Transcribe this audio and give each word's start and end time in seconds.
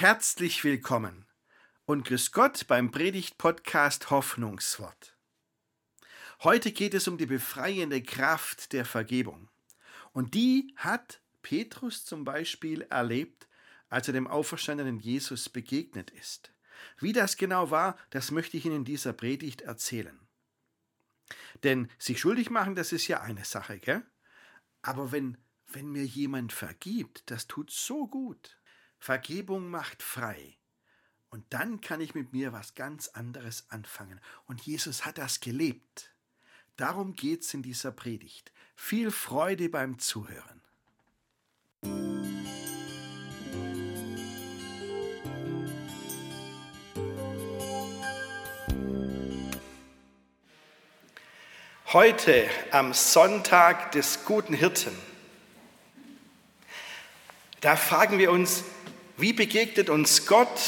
Herzlich 0.00 0.62
willkommen 0.62 1.26
und 1.84 2.06
grüß 2.06 2.30
Gott 2.30 2.68
beim 2.68 2.92
Predigt-Podcast 2.92 4.10
Hoffnungswort. 4.10 5.16
Heute 6.44 6.70
geht 6.70 6.94
es 6.94 7.08
um 7.08 7.18
die 7.18 7.26
befreiende 7.26 8.00
Kraft 8.00 8.72
der 8.72 8.84
Vergebung. 8.84 9.48
Und 10.12 10.34
die 10.34 10.72
hat 10.76 11.20
Petrus 11.42 12.04
zum 12.04 12.24
Beispiel 12.24 12.82
erlebt, 12.82 13.48
als 13.88 14.06
er 14.06 14.12
dem 14.12 14.28
auferstandenen 14.28 15.00
Jesus 15.00 15.48
begegnet 15.48 16.12
ist. 16.12 16.52
Wie 17.00 17.12
das 17.12 17.36
genau 17.36 17.72
war, 17.72 17.98
das 18.10 18.30
möchte 18.30 18.56
ich 18.56 18.66
Ihnen 18.66 18.76
in 18.76 18.84
dieser 18.84 19.12
Predigt 19.12 19.62
erzählen. 19.62 20.20
Denn 21.64 21.90
sich 21.98 22.20
schuldig 22.20 22.50
machen, 22.50 22.76
das 22.76 22.92
ist 22.92 23.08
ja 23.08 23.20
eine 23.20 23.44
Sache, 23.44 23.80
gell? 23.80 24.06
Aber 24.80 25.10
wenn, 25.10 25.38
wenn 25.66 25.90
mir 25.90 26.04
jemand 26.06 26.52
vergibt, 26.52 27.28
das 27.32 27.48
tut 27.48 27.72
so 27.72 28.06
gut. 28.06 28.57
Vergebung 28.98 29.70
macht 29.70 30.02
frei. 30.02 30.56
Und 31.30 31.44
dann 31.50 31.80
kann 31.80 32.00
ich 32.00 32.14
mit 32.14 32.32
mir 32.32 32.52
was 32.52 32.74
ganz 32.74 33.08
anderes 33.08 33.66
anfangen. 33.70 34.20
Und 34.46 34.62
Jesus 34.62 35.04
hat 35.04 35.18
das 35.18 35.40
gelebt. 35.40 36.10
Darum 36.76 37.14
geht 37.14 37.42
es 37.42 37.54
in 37.54 37.62
dieser 37.62 37.92
Predigt. 37.92 38.52
Viel 38.76 39.10
Freude 39.10 39.68
beim 39.68 39.98
Zuhören. 39.98 40.62
Heute 51.92 52.48
am 52.70 52.92
Sonntag 52.92 53.92
des 53.92 54.26
guten 54.26 54.52
Hirten, 54.52 54.94
da 57.62 57.76
fragen 57.76 58.18
wir 58.18 58.30
uns, 58.30 58.62
wie 59.18 59.32
begegnet 59.32 59.90
uns 59.90 60.26
Gott, 60.26 60.60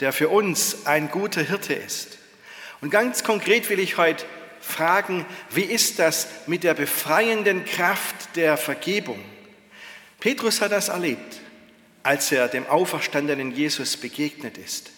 der 0.00 0.12
für 0.12 0.30
uns 0.30 0.86
ein 0.86 1.10
guter 1.10 1.42
Hirte 1.42 1.74
ist? 1.74 2.18
Und 2.80 2.90
ganz 2.90 3.22
konkret 3.24 3.68
will 3.68 3.78
ich 3.78 3.98
heute 3.98 4.24
fragen, 4.60 5.26
wie 5.50 5.62
ist 5.62 5.98
das 5.98 6.28
mit 6.46 6.64
der 6.64 6.74
befreienden 6.74 7.64
Kraft 7.64 8.36
der 8.36 8.56
Vergebung? 8.56 9.22
Petrus 10.18 10.60
hat 10.60 10.72
das 10.72 10.88
erlebt, 10.88 11.40
als 12.02 12.32
er 12.32 12.48
dem 12.48 12.66
auferstandenen 12.66 13.52
Jesus 13.52 13.96
begegnet 13.96 14.56
ist. 14.56 14.90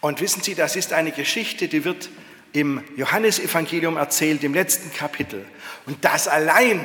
Und 0.00 0.20
wissen 0.20 0.42
Sie, 0.42 0.54
das 0.54 0.76
ist 0.76 0.92
eine 0.92 1.12
Geschichte, 1.12 1.68
die 1.68 1.84
wird 1.84 2.10
im 2.52 2.82
Johannesevangelium 2.96 3.96
erzählt, 3.96 4.44
im 4.44 4.54
letzten 4.54 4.92
Kapitel. 4.92 5.44
Und 5.86 6.04
das 6.04 6.28
allein 6.28 6.84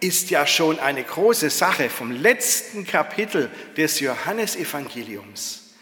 ist 0.00 0.30
ja 0.30 0.46
schon 0.46 0.78
eine 0.78 1.02
große 1.02 1.50
Sache 1.50 1.90
vom 1.90 2.10
letzten 2.10 2.86
Kapitel 2.86 3.50
des 3.76 4.00
Johannesevangeliums. 4.00 5.74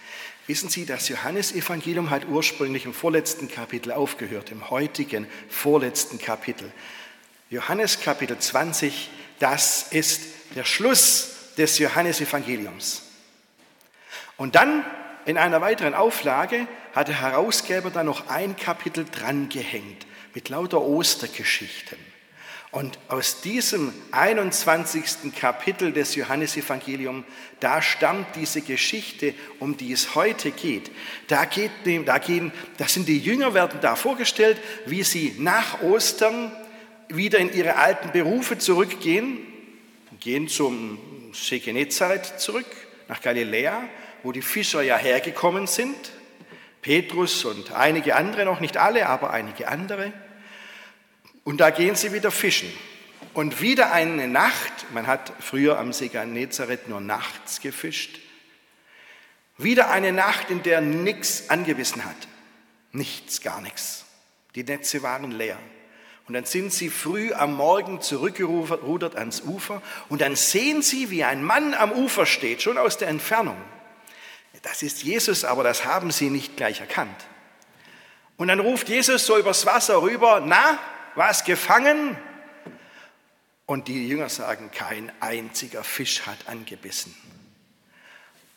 Wissen 0.47 0.69
Sie, 0.69 0.87
das 0.87 1.09
Johannesevangelium 1.09 2.11
hat 2.11 2.27
ursprünglich 2.27 2.85
im 2.85 2.95
vorletzten 2.95 3.49
Kapitel 3.49 3.93
aufgehört, 3.93 4.53
im 4.53 4.71
heutigen 4.71 5.27
vorletzten 5.49 6.19
Kapitel. 6.19 6.73
Johannes 7.51 8.01
Kapitel 8.01 8.39
20, 8.39 9.11
das 9.39 9.89
ist 9.91 10.23
der 10.55 10.65
Schluss 10.65 11.31
des 11.59 11.79
Johannesevangeliums. 11.79 13.03
Und 14.37 14.55
dann 14.55 14.85
in 15.25 15.39
einer 15.39 15.61
weiteren 15.61 15.95
Auflage 15.95 16.69
hat 16.95 17.09
der 17.09 17.21
Herausgeber 17.21 17.91
dann 17.91 18.07
noch 18.07 18.29
ein 18.29 18.57
Kapitel 18.57 19.05
drangehängt 19.05 20.07
mit 20.35 20.49
lauter 20.49 20.81
Ostergeschichten. 20.83 21.99
Und 22.77 22.99
aus 23.09 23.41
diesem 23.41 23.91
21. 24.11 25.35
Kapitel 25.35 25.95
des 25.95 26.15
Johannesevangeliums, 26.15 27.25
da 27.59 27.81
stammt 27.81 28.37
diese 28.37 28.61
Geschichte, 28.61 29.33
um 29.61 29.79
die 29.79 29.93
es 29.93 30.15
heute 30.15 30.51
geht. 30.51 30.91
Da, 31.29 31.47
geht, 31.47 31.71
da 32.05 32.19
gehen, 32.19 32.53
das 32.77 32.93
sind 32.93 33.09
die 33.09 33.19
Jünger, 33.19 33.55
werden 33.55 33.81
da 33.81 33.97
vorgestellt, 33.97 34.59
wie 34.85 35.05
sie 35.05 35.37
nach 35.39 35.81
Ostern 35.81 36.53
wieder 37.09 37.39
in 37.39 37.51
ihre 37.55 37.77
alten 37.77 38.13
Berufe 38.13 38.59
zurückgehen, 38.59 39.39
gehen 40.21 40.47
zum 40.47 40.99
See 41.33 41.89
zurück, 41.89 42.67
nach 43.09 43.23
Galiläa, 43.23 43.85
wo 44.23 44.33
die 44.33 44.43
Fischer 44.43 44.83
ja 44.83 44.99
hergekommen 44.99 45.67
sind. 45.67 45.97
Petrus 46.83 47.43
und 47.47 47.73
einige 47.73 48.17
andere 48.17 48.45
noch, 48.45 48.61
nicht 48.61 48.77
alle, 48.77 49.09
aber 49.09 49.31
einige 49.31 49.69
andere. 49.69 50.13
Und 51.47 51.59
da 51.59 51.71
gehen 51.71 51.95
sie 51.95 52.13
wieder 52.13 52.33
fischen. 52.33 52.69
Und 53.33 53.61
wieder 53.61 53.93
eine 53.93 54.27
Nacht, 54.27 54.93
man 54.93 55.07
hat 55.07 55.33
früher 55.39 55.79
am 55.79 55.93
See 55.93 56.09
Genezareth 56.09 56.89
nur 56.89 57.01
nachts 57.01 57.61
gefischt, 57.61 58.19
wieder 59.57 59.89
eine 59.89 60.11
Nacht, 60.11 60.51
in 60.51 60.65
der 60.65 60.81
nichts 60.81 61.49
angebissen 61.49 62.05
hat. 62.05 62.17
Nichts, 62.91 63.43
gar 63.43 63.61
nichts. 63.61 64.07
Die 64.57 64.65
Netze 64.65 65.05
waren 65.05 65.31
leer. 65.31 65.57
Und 66.27 66.35
dann 66.35 66.47
sind 66.47 66.73
sie 66.73 66.91
früh 66.91 67.33
am 67.33 67.55
Morgen 67.55 68.01
zurückgerudert 68.01 69.15
ans 69.15 69.43
Ufer 69.43 69.83
und 70.09 70.23
dann 70.23 70.35
sehen 70.35 70.83
sie, 70.83 71.11
wie 71.11 71.23
ein 71.23 71.45
Mann 71.45 71.75
am 71.75 71.93
Ufer 71.93 72.27
steht, 72.27 72.61
schon 72.61 72.77
aus 72.77 72.99
der 72.99 73.07
Entfernung. 73.07 73.57
Das 74.63 74.83
ist 74.83 75.05
Jesus, 75.05 75.45
aber 75.45 75.63
das 75.63 75.85
haben 75.85 76.11
sie 76.11 76.29
nicht 76.29 76.57
gleich 76.57 76.81
erkannt. 76.81 77.25
Und 78.37 78.49
dann 78.49 78.59
ruft 78.59 78.89
Jesus 78.89 79.25
so 79.25 79.39
übers 79.39 79.65
Wasser 79.65 80.03
rüber, 80.03 80.43
na, 80.45 80.81
was 81.17 81.45
gefangen? 81.45 82.17
Und 83.67 83.89
die 83.89 84.07
Jünger 84.07 84.29
sagen, 84.29 84.71
kein 84.71 85.11
einziger 85.21 85.83
Fisch 85.83 86.27
hat 86.27 86.47
angebissen. 86.47 87.15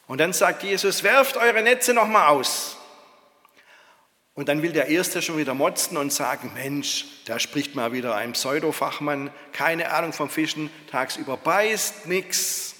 Und 0.05 0.19
dann 0.19 0.33
sagt 0.33 0.63
Jesus, 0.63 1.03
werft 1.03 1.37
eure 1.37 1.63
Netze 1.63 1.93
nochmal 1.93 2.27
aus. 2.27 2.77
Und 4.35 4.47
dann 4.47 4.61
will 4.61 4.71
der 4.71 4.87
Erste 4.87 5.21
schon 5.21 5.37
wieder 5.37 5.53
motzen 5.53 5.97
und 5.97 6.13
sagen, 6.13 6.51
Mensch, 6.53 7.05
da 7.25 7.39
spricht 7.39 7.75
mal 7.75 7.91
wieder 7.91 8.15
ein 8.15 8.31
Pseudofachmann, 8.33 9.31
keine 9.51 9.91
Ahnung 9.91 10.13
vom 10.13 10.29
Fischen, 10.29 10.69
tagsüber 10.89 11.37
beißt 11.37 12.05
nichts. 12.05 12.75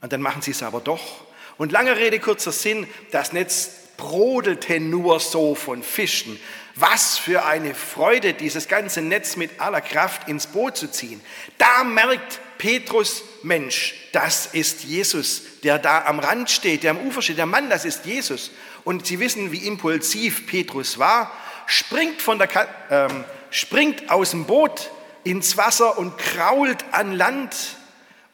Und 0.00 0.12
dann 0.12 0.22
machen 0.22 0.40
sie 0.42 0.52
es 0.52 0.62
aber 0.62 0.80
doch. 0.80 1.24
Und 1.58 1.72
lange 1.72 1.96
Rede, 1.96 2.18
kurzer 2.20 2.52
Sinn, 2.52 2.86
das 3.10 3.32
Netz 3.32 3.70
brodelte 3.96 4.80
nur 4.80 5.20
so 5.20 5.54
von 5.54 5.82
Fischen. 5.82 6.38
Was 6.78 7.16
für 7.16 7.46
eine 7.46 7.74
Freude, 7.74 8.34
dieses 8.34 8.68
ganze 8.68 9.00
Netz 9.00 9.36
mit 9.36 9.60
aller 9.60 9.80
Kraft 9.80 10.28
ins 10.28 10.46
Boot 10.46 10.76
zu 10.76 10.90
ziehen. 10.90 11.22
Da 11.56 11.84
merkt 11.84 12.38
Petrus, 12.58 13.22
Mensch, 13.42 13.94
das 14.12 14.46
ist 14.46 14.84
Jesus, 14.84 15.42
der 15.62 15.78
da 15.78 16.04
am 16.04 16.18
Rand 16.18 16.50
steht, 16.50 16.82
der 16.82 16.90
am 16.90 16.98
Ufer 16.98 17.22
steht. 17.22 17.38
Der 17.38 17.46
Mann, 17.46 17.70
das 17.70 17.86
ist 17.86 18.04
Jesus. 18.04 18.50
Und 18.84 19.06
Sie 19.06 19.20
wissen, 19.20 19.52
wie 19.52 19.66
impulsiv 19.66 20.46
Petrus 20.46 20.98
war. 20.98 21.32
Springt, 21.66 22.20
von 22.20 22.38
der, 22.38 22.48
ähm, 22.90 23.24
springt 23.50 24.10
aus 24.10 24.32
dem 24.32 24.44
Boot 24.44 24.90
ins 25.24 25.56
Wasser 25.56 25.98
und 25.98 26.18
krault 26.18 26.84
an 26.92 27.12
Land. 27.12 27.56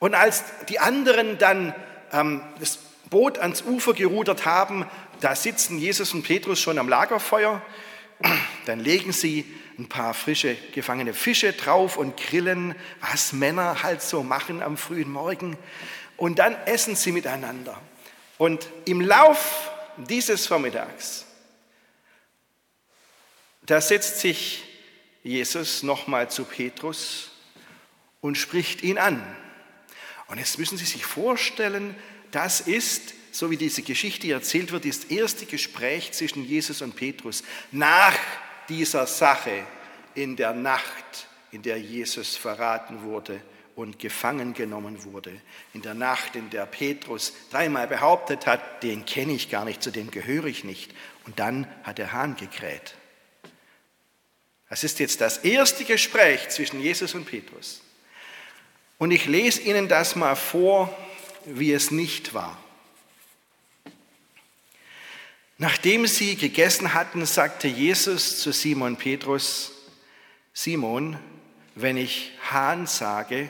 Und 0.00 0.14
als 0.14 0.42
die 0.68 0.80
anderen 0.80 1.38
dann 1.38 1.74
ähm, 2.12 2.42
das 2.58 2.78
Boot 3.08 3.38
ans 3.38 3.62
Ufer 3.62 3.94
gerudert 3.94 4.46
haben, 4.46 4.84
da 5.20 5.36
sitzen 5.36 5.78
Jesus 5.78 6.12
und 6.12 6.24
Petrus 6.24 6.60
schon 6.60 6.78
am 6.78 6.88
Lagerfeuer. 6.88 7.62
Dann 8.66 8.80
legen 8.80 9.12
sie 9.12 9.44
ein 9.78 9.88
paar 9.88 10.14
frische 10.14 10.56
gefangene 10.72 11.14
Fische 11.14 11.52
drauf 11.52 11.96
und 11.96 12.16
grillen, 12.16 12.74
was 13.00 13.32
Männer 13.32 13.82
halt 13.82 14.02
so 14.02 14.22
machen 14.22 14.62
am 14.62 14.76
frühen 14.76 15.10
Morgen. 15.10 15.56
Und 16.16 16.38
dann 16.38 16.54
essen 16.66 16.94
sie 16.94 17.12
miteinander. 17.12 17.80
Und 18.38 18.68
im 18.84 19.00
Lauf 19.00 19.70
dieses 19.96 20.46
Vormittags, 20.46 21.26
da 23.66 23.80
setzt 23.80 24.20
sich 24.20 24.64
Jesus 25.22 25.82
nochmal 25.82 26.30
zu 26.30 26.44
Petrus 26.44 27.30
und 28.20 28.36
spricht 28.36 28.82
ihn 28.82 28.98
an. 28.98 29.24
Und 30.28 30.38
jetzt 30.38 30.58
müssen 30.58 30.78
Sie 30.78 30.84
sich 30.84 31.04
vorstellen, 31.04 31.94
das 32.30 32.60
ist 32.60 33.14
so 33.32 33.50
wie 33.50 33.56
diese 33.56 33.82
Geschichte 33.82 34.30
erzählt 34.30 34.70
wird, 34.70 34.84
das 34.84 35.04
erste 35.04 35.46
Gespräch 35.46 36.12
zwischen 36.12 36.44
Jesus 36.44 36.82
und 36.82 36.94
Petrus 36.94 37.42
nach 37.72 38.16
dieser 38.68 39.06
Sache 39.06 39.64
in 40.14 40.36
der 40.36 40.52
Nacht, 40.52 41.28
in 41.50 41.62
der 41.62 41.78
Jesus 41.80 42.36
verraten 42.36 43.02
wurde 43.02 43.40
und 43.74 43.98
gefangen 43.98 44.52
genommen 44.52 45.02
wurde. 45.04 45.32
In 45.72 45.80
der 45.80 45.94
Nacht, 45.94 46.36
in 46.36 46.50
der 46.50 46.66
Petrus 46.66 47.32
dreimal 47.50 47.88
behauptet 47.88 48.46
hat, 48.46 48.82
den 48.82 49.06
kenne 49.06 49.32
ich 49.32 49.50
gar 49.50 49.64
nicht, 49.64 49.82
zu 49.82 49.90
dem 49.90 50.10
gehöre 50.10 50.46
ich 50.46 50.62
nicht. 50.62 50.94
Und 51.24 51.38
dann 51.38 51.66
hat 51.84 51.96
der 51.96 52.12
Hahn 52.12 52.36
gekräht. 52.36 52.94
Das 54.68 54.84
ist 54.84 54.98
jetzt 55.00 55.20
das 55.22 55.38
erste 55.38 55.84
Gespräch 55.84 56.48
zwischen 56.50 56.80
Jesus 56.80 57.14
und 57.14 57.24
Petrus. 57.24 57.82
Und 58.98 59.10
ich 59.10 59.26
lese 59.26 59.62
Ihnen 59.62 59.88
das 59.88 60.16
mal 60.16 60.36
vor, 60.36 60.94
wie 61.46 61.72
es 61.72 61.90
nicht 61.90 62.34
war. 62.34 62.61
Nachdem 65.62 66.08
sie 66.08 66.34
gegessen 66.34 66.92
hatten, 66.92 67.24
sagte 67.24 67.68
Jesus 67.68 68.40
zu 68.40 68.50
Simon 68.50 68.96
Petrus, 68.96 69.70
Simon, 70.52 71.16
wenn 71.76 71.96
ich 71.96 72.32
Hahn 72.50 72.88
sage, 72.88 73.48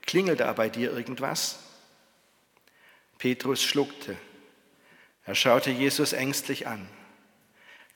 klingelt 0.00 0.40
da 0.40 0.50
bei 0.54 0.70
dir 0.70 0.90
irgendwas? 0.90 1.58
Petrus 3.18 3.62
schluckte 3.62 4.16
Er 5.26 5.34
schaute 5.34 5.70
Jesus 5.70 6.14
ängstlich 6.14 6.66
an. 6.68 6.88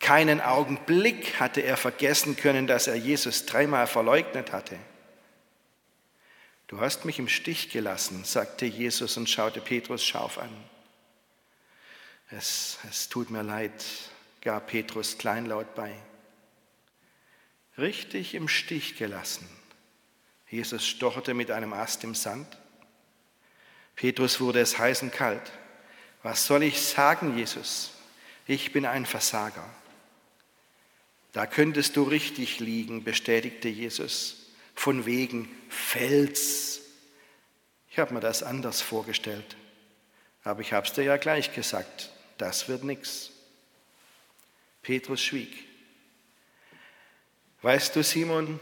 Keinen 0.01 0.43
Augenblick 0.43 1.41
hatte 1.41 1.63
er 1.63 1.79
vergessen 1.79 2.37
können, 2.37 2.67
dass 2.67 2.89
er 2.89 2.97
Jesus 2.97 3.47
dreimal 3.47 3.87
verleugnet 3.87 4.53
hatte. 4.53 4.79
Du 6.67 6.79
hast 6.81 7.07
mich 7.07 7.19
im 7.19 7.29
Stich 7.29 7.71
gelassen, 7.71 8.23
sagte 8.25 8.67
Jesus 8.67 9.17
und 9.17 9.31
schaute 9.31 9.63
Petrus 9.63 10.05
scharf 10.05 10.37
an. 10.37 10.51
Es, 12.31 12.79
es 12.89 13.09
tut 13.09 13.31
mir 13.31 13.43
leid, 13.43 13.85
gab 14.41 14.69
Petrus 14.69 15.19
kleinlaut 15.19 15.75
bei. 15.75 15.95
Richtig 17.79 18.35
im 18.35 18.49
Stich 18.49 18.97
gelassen. 18.97 19.49
Jesus 20.49 20.87
stocherte 20.87 21.35
mit 21.35 21.51
einem 21.51 21.73
Ast 21.73 22.05
im 22.05 22.15
Sand. 22.15 22.47
Petrus 23.97 24.41
wurde 24.41 24.61
es 24.61 24.79
heiß 24.79 25.03
und 25.03 25.13
kalt. 25.13 25.53
Was 26.23 26.47
soll 26.47 26.63
ich 26.63 26.81
sagen, 26.81 27.37
Jesus? 27.37 27.93
Ich 28.47 28.73
bin 28.73 28.87
ein 28.87 29.07
Versager. 29.07 29.69
Da 31.33 31.47
könntest 31.47 31.97
du 31.97 32.03
richtig 32.03 32.61
liegen, 32.61 33.05
bestätigte 33.05 33.69
Jesus, 33.69 34.47
von 34.75 35.05
wegen 35.05 35.49
Fels. 35.69 36.81
Ich 37.91 37.99
habe 37.99 38.15
mir 38.15 38.21
das 38.21 38.43
anders 38.43 38.81
vorgestellt, 38.81 39.57
aber 40.45 40.61
ich 40.61 40.73
habe 40.73 40.87
es 40.87 40.93
dir 40.93 41.05
ja 41.05 41.17
gleich 41.17 41.55
gesagt, 41.55 42.11
das 42.39 42.69
wird 42.69 42.85
nichts. 42.85 43.31
Petrus 44.83 45.23
schwieg. 45.23 45.65
Weißt 47.63 47.97
du, 47.97 48.03
Simon, 48.03 48.61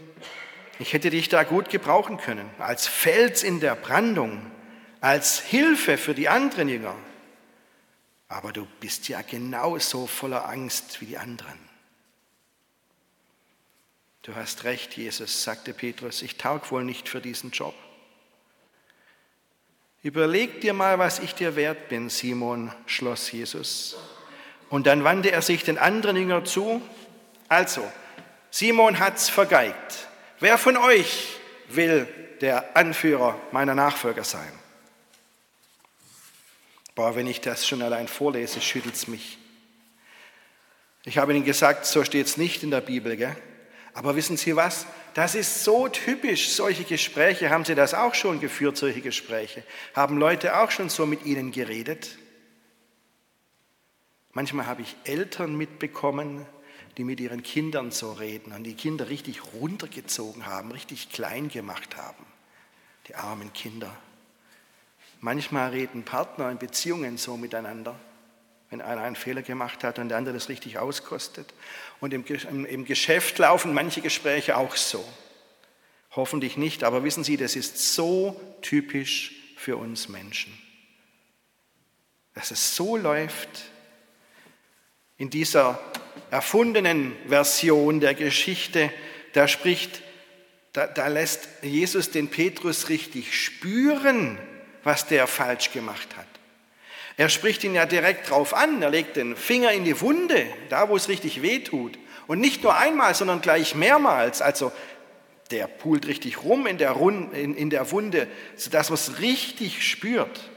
ich 0.79 0.93
hätte 0.93 1.09
dich 1.09 1.29
da 1.29 1.43
gut 1.43 1.69
gebrauchen 1.69 2.17
können, 2.17 2.49
als 2.57 2.87
Fels 2.87 3.43
in 3.43 3.59
der 3.59 3.75
Brandung, 3.75 4.51
als 5.01 5.39
Hilfe 5.39 5.97
für 5.97 6.15
die 6.15 6.27
anderen 6.27 6.67
Jünger. 6.67 6.95
Aber 8.27 8.51
du 8.51 8.65
bist 8.79 9.07
ja 9.07 9.21
genauso 9.21 10.07
voller 10.07 10.49
Angst 10.49 10.99
wie 10.99 11.05
die 11.05 11.17
anderen. 11.17 11.59
Du 14.23 14.33
hast 14.33 14.63
recht, 14.63 14.97
Jesus, 14.97 15.43
sagte 15.43 15.71
Petrus, 15.73 16.23
ich 16.23 16.37
taug 16.37 16.71
wohl 16.71 16.83
nicht 16.83 17.07
für 17.07 17.21
diesen 17.21 17.51
Job. 17.51 17.75
Überleg 20.05 20.61
dir 20.61 20.73
mal, 20.73 20.99
was 20.99 21.17
ich 21.17 21.33
dir 21.33 21.55
wert 21.55 21.89
bin, 21.89 22.09
Simon, 22.09 22.71
schloss 22.85 23.31
Jesus. 23.31 23.97
Und 24.69 24.85
dann 24.85 25.03
wandte 25.03 25.31
er 25.31 25.41
sich 25.41 25.63
den 25.63 25.79
anderen 25.79 26.15
Jüngern 26.15 26.45
zu. 26.45 26.79
Also, 27.47 27.81
Simon 28.51 28.99
hat's 28.99 29.31
vergeigt. 29.31 30.07
Wer 30.39 30.59
von 30.59 30.77
euch 30.77 31.37
will 31.69 32.07
der 32.39 32.77
Anführer 32.77 33.39
meiner 33.51 33.73
Nachfolger 33.73 34.23
sein? 34.23 34.51
Boah, 36.93 37.15
wenn 37.15 37.25
ich 37.25 37.41
das 37.41 37.67
schon 37.67 37.81
allein 37.81 38.07
vorlese, 38.07 38.61
schüttelt 38.61 38.93
es 38.93 39.07
mich. 39.07 39.39
Ich 41.03 41.17
habe 41.17 41.33
Ihnen 41.33 41.43
gesagt, 41.43 41.87
so 41.87 42.03
steht 42.03 42.27
es 42.27 42.37
nicht 42.37 42.61
in 42.61 42.69
der 42.69 42.81
Bibel. 42.81 43.17
Gell? 43.17 43.35
Aber 43.95 44.15
wissen 44.15 44.37
Sie 44.37 44.55
was? 44.55 44.85
Das 45.15 45.33
ist 45.33 45.63
so 45.63 45.87
typisch. 45.87 46.49
Solche 46.49 46.83
Gespräche, 46.83 47.49
haben 47.49 47.63
Sie 47.63 47.73
das 47.73 47.93
auch 47.93 48.13
schon 48.13 48.41
geführt, 48.41 48.75
solche 48.75 48.99
Gespräche? 48.99 49.63
Haben 49.93 50.17
Leute 50.17 50.59
auch 50.59 50.71
schon 50.71 50.89
so 50.89 51.05
mit 51.05 51.25
Ihnen 51.25 51.51
geredet? 51.51 52.17
Manchmal 54.33 54.67
habe 54.67 54.81
ich 54.81 54.93
Eltern 55.05 55.55
mitbekommen, 55.55 56.45
die 56.97 57.05
mit 57.05 57.21
ihren 57.21 57.43
Kindern 57.43 57.91
so 57.91 58.11
reden 58.11 58.51
und 58.51 58.65
die 58.65 58.73
Kinder 58.73 59.07
richtig 59.07 59.53
runtergezogen 59.53 60.45
haben, 60.45 60.73
richtig 60.73 61.09
klein 61.09 61.47
gemacht 61.47 61.95
haben. 61.95 62.25
Die 63.07 63.15
armen 63.15 63.53
Kinder. 63.53 63.95
Manchmal 65.21 65.69
reden 65.69 66.03
Partner 66.03 66.51
in 66.51 66.57
Beziehungen 66.57 67.17
so 67.17 67.37
miteinander, 67.37 67.95
wenn 68.69 68.81
einer 68.81 69.01
einen 69.01 69.15
Fehler 69.15 69.41
gemacht 69.41 69.83
hat 69.83 69.99
und 69.99 70.09
der 70.09 70.17
andere 70.17 70.33
das 70.33 70.49
richtig 70.49 70.77
auskostet. 70.77 71.53
Und 71.99 72.13
im, 72.13 72.85
Geschäft 72.85 73.37
laufen 73.37 73.73
manche 73.73 74.01
Gespräche 74.01 74.57
auch 74.57 74.75
so. 74.75 75.05
Hoffentlich 76.11 76.57
nicht, 76.57 76.83
aber 76.83 77.03
wissen 77.03 77.23
Sie, 77.23 77.37
das 77.37 77.55
ist 77.55 77.93
so 77.93 78.39
typisch 78.61 79.33
für 79.57 79.77
uns 79.77 80.09
Menschen. 80.09 80.57
Dass 82.33 82.51
es 82.51 82.75
so 82.75 82.97
läuft 82.97 83.49
in 85.17 85.29
dieser 85.29 85.79
erfundenen 86.31 87.15
Version 87.27 87.99
der 87.99 88.13
Geschichte, 88.13 88.91
da 89.33 89.47
spricht, 89.47 90.01
da, 90.73 90.87
da 90.87 91.07
lässt 91.07 91.47
Jesus 91.61 92.11
den 92.11 92.29
Petrus 92.29 92.89
richtig 92.89 93.41
spüren, 93.41 94.37
was 94.83 95.07
der 95.07 95.27
falsch 95.27 95.71
gemacht 95.71 96.17
hat. 96.17 96.27
Er 97.17 97.29
spricht 97.29 97.63
ihn 97.63 97.75
ja 97.75 97.85
direkt 97.85 98.29
drauf 98.29 98.53
an, 98.53 98.81
er 98.81 98.89
legt 98.89 99.15
den 99.15 99.35
Finger 99.35 99.71
in 99.71 99.85
die 99.85 99.99
Wunde, 100.01 100.45
da 100.69 100.89
wo 100.89 100.95
es 100.95 101.07
richtig 101.07 101.41
weh 101.41 101.59
tut. 101.59 101.97
Und 102.27 102.39
nicht 102.39 102.63
nur 102.63 102.75
einmal, 102.75 103.15
sondern 103.15 103.41
gleich 103.41 103.75
mehrmals. 103.75 104.41
Also 104.41 104.71
der 105.51 105.67
pult 105.67 106.07
richtig 106.07 106.43
rum 106.43 106.67
in 106.67 106.77
der, 106.77 106.91
Rund, 106.91 107.33
in, 107.33 107.55
in 107.55 107.69
der 107.69 107.91
Wunde, 107.91 108.27
sodass 108.55 108.89
man 108.89 108.95
es 108.95 109.19
richtig 109.19 109.87
spürt. 109.87 110.49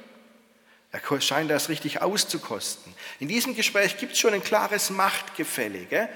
Er 0.90 1.20
scheint 1.20 1.50
das 1.50 1.68
richtig 1.68 2.00
auszukosten. 2.00 2.92
In 3.20 3.28
diesem 3.28 3.54
Gespräch 3.54 3.98
gibt 3.98 4.14
es 4.14 4.18
schon 4.18 4.32
ein 4.32 4.42
klares 4.42 4.90
Machtgefälle. 4.90 5.84
Gell? 5.84 6.08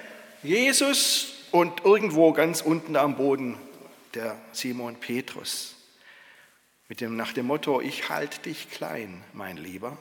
Jesus 0.43 1.35
und 1.51 1.85
irgendwo 1.85 2.33
ganz 2.33 2.63
unten 2.63 2.97
am 2.97 3.17
Boden 3.17 3.59
der 4.15 4.37
Simon 4.53 4.97
Petrus. 4.97 5.77
Mit 6.89 7.01
dem, 7.01 7.17
nach 7.17 7.33
dem 7.33 7.47
Motto, 7.47 7.81
ich 7.81 8.09
halte 8.09 8.41
dich 8.41 8.71
klein, 8.71 9.23
mein 9.35 9.57
Lieber. 9.57 9.97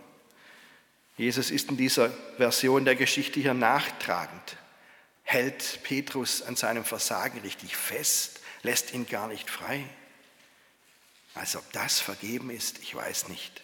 Jesus 1.18 1.52
ist 1.52 1.70
in 1.70 1.78
dieser 1.78 2.10
Version 2.38 2.86
der 2.86 2.96
Geschichte 2.96 3.40
hier 3.40 3.54
nachtragend, 3.54 4.58
hält 5.24 5.84
Petrus 5.84 6.42
an 6.42 6.56
seinem 6.56 6.84
Versagen 6.84 7.40
richtig 7.42 7.76
fest, 7.76 8.40
lässt 8.64 8.94
ihn 8.94 9.08
gar 9.08 9.28
nicht 9.28 9.50
frei. 9.50 9.84
Als 11.34 11.56
ob 11.56 11.72
das 11.72 12.00
vergeben 12.00 12.50
ist, 12.50 12.80
ich 12.80 12.94
weiß 12.96 13.30
nicht. 13.30 13.62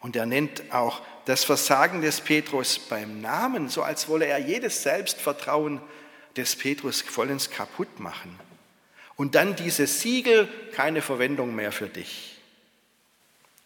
Und 0.00 0.16
er 0.16 0.26
nennt 0.26 0.72
auch 0.72 1.00
das 1.26 1.44
Versagen 1.44 2.02
des 2.02 2.20
Petrus 2.20 2.78
beim 2.78 3.20
Namen, 3.20 3.68
so 3.68 3.82
als 3.82 4.08
wolle 4.08 4.26
er 4.26 4.38
jedes 4.38 4.82
Selbstvertrauen 4.82 5.80
des 6.36 6.56
Petrus 6.56 7.02
vollends 7.02 7.50
kaputt 7.50 8.00
machen. 8.00 8.38
Und 9.14 9.36
dann 9.36 9.54
dieses 9.54 10.00
Siegel, 10.00 10.48
keine 10.72 11.02
Verwendung 11.02 11.54
mehr 11.54 11.70
für 11.70 11.86
dich. 11.86 12.36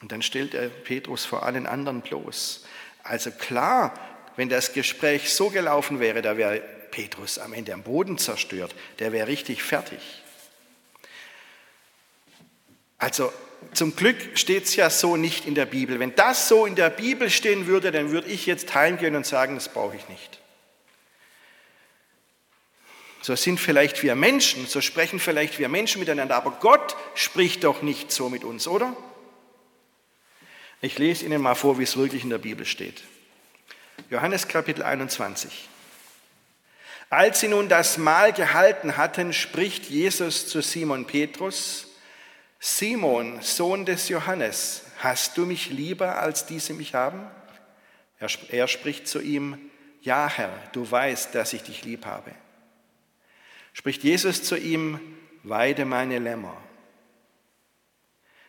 Und 0.02 0.12
dann 0.12 0.20
stellt 0.20 0.52
er 0.52 0.68
Petrus 0.68 1.24
vor 1.24 1.44
allen 1.44 1.66
anderen 1.66 2.02
bloß. 2.02 2.66
Also 3.08 3.30
klar, 3.30 3.94
wenn 4.36 4.48
das 4.48 4.72
Gespräch 4.72 5.32
so 5.32 5.50
gelaufen 5.50 6.00
wäre, 6.00 6.22
da 6.22 6.36
wäre 6.36 6.60
Petrus 6.90 7.38
am 7.38 7.52
Ende 7.52 7.72
am 7.72 7.82
Boden 7.82 8.18
zerstört, 8.18 8.74
der 8.98 9.12
wäre 9.12 9.28
richtig 9.28 9.62
fertig. 9.62 10.00
Also 12.98 13.32
zum 13.74 13.94
Glück 13.94 14.16
steht 14.36 14.64
es 14.64 14.76
ja 14.76 14.90
so 14.90 15.16
nicht 15.16 15.46
in 15.46 15.54
der 15.54 15.66
Bibel. 15.66 16.00
Wenn 16.00 16.14
das 16.14 16.48
so 16.48 16.66
in 16.66 16.74
der 16.74 16.90
Bibel 16.90 17.30
stehen 17.30 17.66
würde, 17.66 17.92
dann 17.92 18.10
würde 18.10 18.28
ich 18.28 18.46
jetzt 18.46 18.74
heimgehen 18.74 19.14
und 19.14 19.26
sagen, 19.26 19.54
das 19.54 19.68
brauche 19.68 19.96
ich 19.96 20.08
nicht. 20.08 20.40
So 23.22 23.36
sind 23.36 23.58
vielleicht 23.58 24.02
wir 24.02 24.14
Menschen, 24.14 24.66
so 24.66 24.80
sprechen 24.80 25.18
vielleicht 25.18 25.58
wir 25.58 25.68
Menschen 25.68 26.00
miteinander, 26.00 26.36
aber 26.36 26.52
Gott 26.60 26.96
spricht 27.14 27.64
doch 27.64 27.82
nicht 27.82 28.12
so 28.12 28.28
mit 28.28 28.44
uns, 28.44 28.68
oder? 28.68 28.96
Ich 30.82 30.98
lese 30.98 31.24
Ihnen 31.24 31.40
mal 31.40 31.54
vor, 31.54 31.78
wie 31.78 31.84
es 31.84 31.96
wirklich 31.96 32.22
in 32.22 32.30
der 32.30 32.38
Bibel 32.38 32.66
steht. 32.66 33.02
Johannes 34.10 34.46
Kapitel 34.46 34.82
21. 34.82 35.68
Als 37.08 37.40
sie 37.40 37.48
nun 37.48 37.68
das 37.68 37.98
Mahl 37.98 38.32
gehalten 38.32 38.96
hatten, 38.96 39.32
spricht 39.32 39.86
Jesus 39.86 40.48
zu 40.48 40.60
Simon 40.60 41.06
Petrus, 41.06 41.86
Simon, 42.58 43.40
Sohn 43.42 43.86
des 43.86 44.08
Johannes, 44.08 44.82
hast 44.98 45.36
du 45.36 45.46
mich 45.46 45.70
lieber, 45.70 46.18
als 46.18 46.46
diese 46.46 46.74
mich 46.74 46.94
haben? 46.94 47.26
Er, 48.18 48.28
er 48.50 48.68
spricht 48.68 49.08
zu 49.08 49.20
ihm, 49.20 49.70
ja 50.02 50.28
Herr, 50.28 50.52
du 50.72 50.90
weißt, 50.90 51.34
dass 51.34 51.52
ich 51.52 51.62
dich 51.62 51.84
lieb 51.84 52.06
habe. 52.06 52.32
Spricht 53.72 54.02
Jesus 54.02 54.42
zu 54.42 54.56
ihm, 54.56 55.00
weide 55.42 55.84
meine 55.84 56.18
Lämmer. 56.18 56.56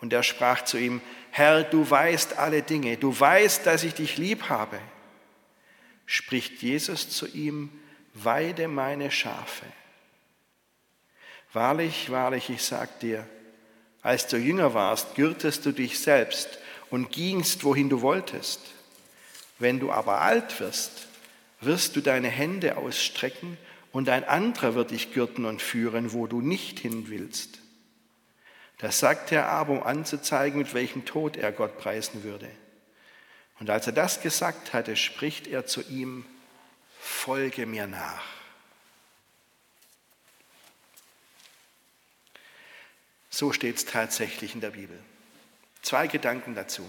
Und 0.00 0.12
er 0.12 0.22
sprach 0.22 0.64
zu 0.64 0.78
ihm, 0.78 1.00
Herr, 1.30 1.64
du 1.64 1.88
weißt 1.88 2.38
alle 2.38 2.62
Dinge, 2.62 2.96
du 2.96 3.18
weißt, 3.18 3.66
dass 3.66 3.84
ich 3.84 3.94
dich 3.94 4.16
lieb 4.16 4.48
habe. 4.48 4.78
spricht 6.06 6.62
Jesus 6.62 7.10
zu 7.10 7.26
ihm, 7.26 7.70
weide 8.14 8.66
meine 8.68 9.10
Schafe. 9.10 9.66
Wahrlich, 11.52 12.10
wahrlich, 12.10 12.50
ich 12.50 12.62
sag 12.62 13.00
dir, 13.00 13.26
als 14.02 14.26
du 14.26 14.38
jünger 14.38 14.74
warst, 14.74 15.14
gürtest 15.16 15.66
du 15.66 15.72
dich 15.72 15.98
selbst 15.98 16.58
und 16.90 17.10
gingst, 17.10 17.64
wohin 17.64 17.88
du 17.88 18.00
wolltest. 18.00 18.60
Wenn 19.58 19.80
du 19.80 19.90
aber 19.90 20.20
alt 20.20 20.60
wirst, 20.60 21.08
wirst 21.60 21.96
du 21.96 22.00
deine 22.00 22.28
Hände 22.28 22.76
ausstrecken 22.76 23.58
und 23.92 24.08
ein 24.08 24.24
anderer 24.24 24.74
wird 24.74 24.92
dich 24.92 25.12
gürten 25.12 25.44
und 25.44 25.60
führen, 25.60 26.12
wo 26.12 26.26
du 26.26 26.40
nicht 26.40 26.78
hin 26.78 27.08
willst. 27.08 27.58
Das 28.78 29.00
sagte 29.00 29.34
er 29.34 29.48
aber, 29.48 29.72
um 29.72 29.82
anzuzeigen, 29.82 30.58
mit 30.58 30.72
welchem 30.72 31.04
Tod 31.04 31.36
er 31.36 31.52
Gott 31.52 31.78
preisen 31.78 32.22
würde. 32.22 32.48
Und 33.58 33.70
als 33.70 33.86
er 33.86 33.92
das 33.92 34.20
gesagt 34.20 34.72
hatte, 34.72 34.96
spricht 34.96 35.48
er 35.48 35.66
zu 35.66 35.82
ihm, 35.82 36.24
folge 37.00 37.66
mir 37.66 37.88
nach. 37.88 38.24
So 43.30 43.52
steht 43.52 43.76
es 43.76 43.84
tatsächlich 43.84 44.54
in 44.54 44.60
der 44.60 44.70
Bibel. 44.70 44.98
Zwei 45.82 46.06
Gedanken 46.06 46.54
dazu. 46.54 46.88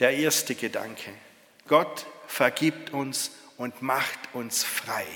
Der 0.00 0.16
erste 0.16 0.54
Gedanke, 0.54 1.12
Gott 1.68 2.06
vergibt 2.26 2.90
uns 2.90 3.30
und 3.56 3.82
macht 3.82 4.18
uns 4.34 4.64
frei. 4.64 5.06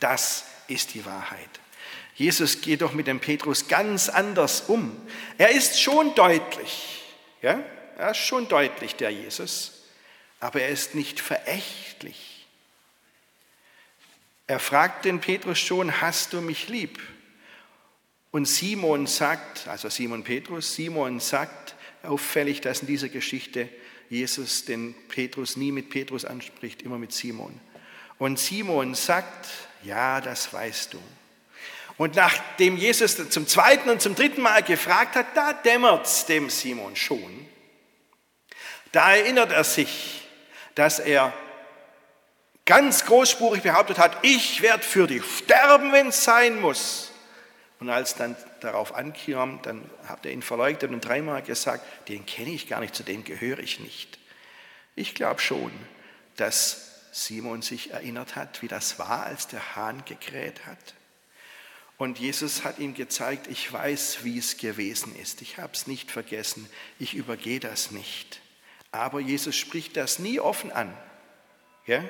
Das 0.00 0.44
ist 0.68 0.94
die 0.94 1.04
Wahrheit. 1.04 1.60
Jesus 2.16 2.62
geht 2.62 2.80
doch 2.80 2.94
mit 2.94 3.06
dem 3.06 3.20
Petrus 3.20 3.68
ganz 3.68 4.08
anders 4.08 4.62
um. 4.62 4.90
Er 5.36 5.50
ist 5.50 5.80
schon 5.80 6.14
deutlich, 6.14 7.02
ja? 7.42 7.62
er 7.98 8.10
ist 8.12 8.16
schon 8.18 8.48
deutlich, 8.48 8.96
der 8.96 9.10
Jesus, 9.10 9.84
aber 10.40 10.62
er 10.62 10.70
ist 10.70 10.94
nicht 10.94 11.20
verächtlich. 11.20 12.46
Er 14.46 14.58
fragt 14.58 15.04
den 15.04 15.20
Petrus 15.20 15.58
schon, 15.58 16.00
hast 16.00 16.32
du 16.32 16.40
mich 16.40 16.68
lieb? 16.68 17.00
Und 18.30 18.46
Simon 18.46 19.06
sagt, 19.06 19.68
also 19.68 19.90
Simon 19.90 20.24
Petrus, 20.24 20.74
Simon 20.74 21.20
sagt 21.20 21.74
auffällig, 22.02 22.62
dass 22.62 22.80
in 22.80 22.86
dieser 22.86 23.10
Geschichte 23.10 23.68
Jesus 24.08 24.64
den 24.64 24.94
Petrus 25.08 25.56
nie 25.56 25.72
mit 25.72 25.90
Petrus 25.90 26.24
anspricht, 26.24 26.80
immer 26.80 26.98
mit 26.98 27.12
Simon. 27.12 27.60
Und 28.18 28.38
Simon 28.38 28.94
sagt, 28.94 29.48
ja, 29.82 30.22
das 30.22 30.52
weißt 30.52 30.94
du. 30.94 30.98
Und 31.98 32.14
nachdem 32.14 32.76
Jesus 32.76 33.16
zum 33.30 33.46
zweiten 33.46 33.88
und 33.88 34.02
zum 34.02 34.14
dritten 34.14 34.42
Mal 34.42 34.62
gefragt 34.62 35.16
hat, 35.16 35.34
da 35.34 35.52
dämmert 35.54 36.06
es 36.06 36.26
dem 36.26 36.50
Simon 36.50 36.94
schon. 36.94 37.46
Da 38.92 39.14
erinnert 39.14 39.52
er 39.52 39.64
sich, 39.64 40.28
dass 40.74 40.98
er 40.98 41.32
ganz 42.66 43.06
großspurig 43.06 43.62
behauptet 43.62 43.98
hat, 43.98 44.18
ich 44.22 44.60
werde 44.60 44.82
für 44.82 45.06
dich 45.06 45.24
sterben, 45.38 45.92
wenn 45.92 46.08
es 46.08 46.24
sein 46.24 46.60
muss. 46.60 47.12
Und 47.78 47.90
als 47.90 48.14
dann 48.14 48.36
darauf 48.60 48.94
ankam, 48.94 49.60
dann 49.62 49.88
hat 50.06 50.24
er 50.26 50.32
ihn 50.32 50.42
verleugnet 50.42 50.90
und 50.90 51.00
dreimal 51.02 51.42
gesagt, 51.42 52.08
den 52.08 52.26
kenne 52.26 52.50
ich 52.50 52.68
gar 52.68 52.80
nicht, 52.80 52.94
zu 52.94 53.02
dem 53.02 53.24
gehöre 53.24 53.58
ich 53.58 53.80
nicht. 53.80 54.18
Ich 54.94 55.14
glaube 55.14 55.40
schon, 55.40 55.70
dass 56.36 57.10
Simon 57.12 57.62
sich 57.62 57.92
erinnert 57.92 58.34
hat, 58.34 58.62
wie 58.62 58.68
das 58.68 58.98
war, 58.98 59.24
als 59.24 59.46
der 59.46 59.76
Hahn 59.76 60.04
gekräht 60.04 60.66
hat. 60.66 60.94
Und 61.98 62.18
Jesus 62.18 62.64
hat 62.64 62.78
ihm 62.78 62.94
gezeigt, 62.94 63.46
ich 63.46 63.72
weiß, 63.72 64.18
wie 64.22 64.38
es 64.38 64.58
gewesen 64.58 65.16
ist. 65.16 65.40
Ich 65.40 65.58
habe 65.58 65.72
es 65.72 65.86
nicht 65.86 66.10
vergessen. 66.10 66.68
Ich 66.98 67.14
übergehe 67.14 67.60
das 67.60 67.90
nicht. 67.90 68.40
Aber 68.92 69.20
Jesus 69.20 69.56
spricht 69.56 69.96
das 69.96 70.18
nie 70.18 70.38
offen 70.38 70.70
an. 70.70 70.96
Ja? 71.86 72.04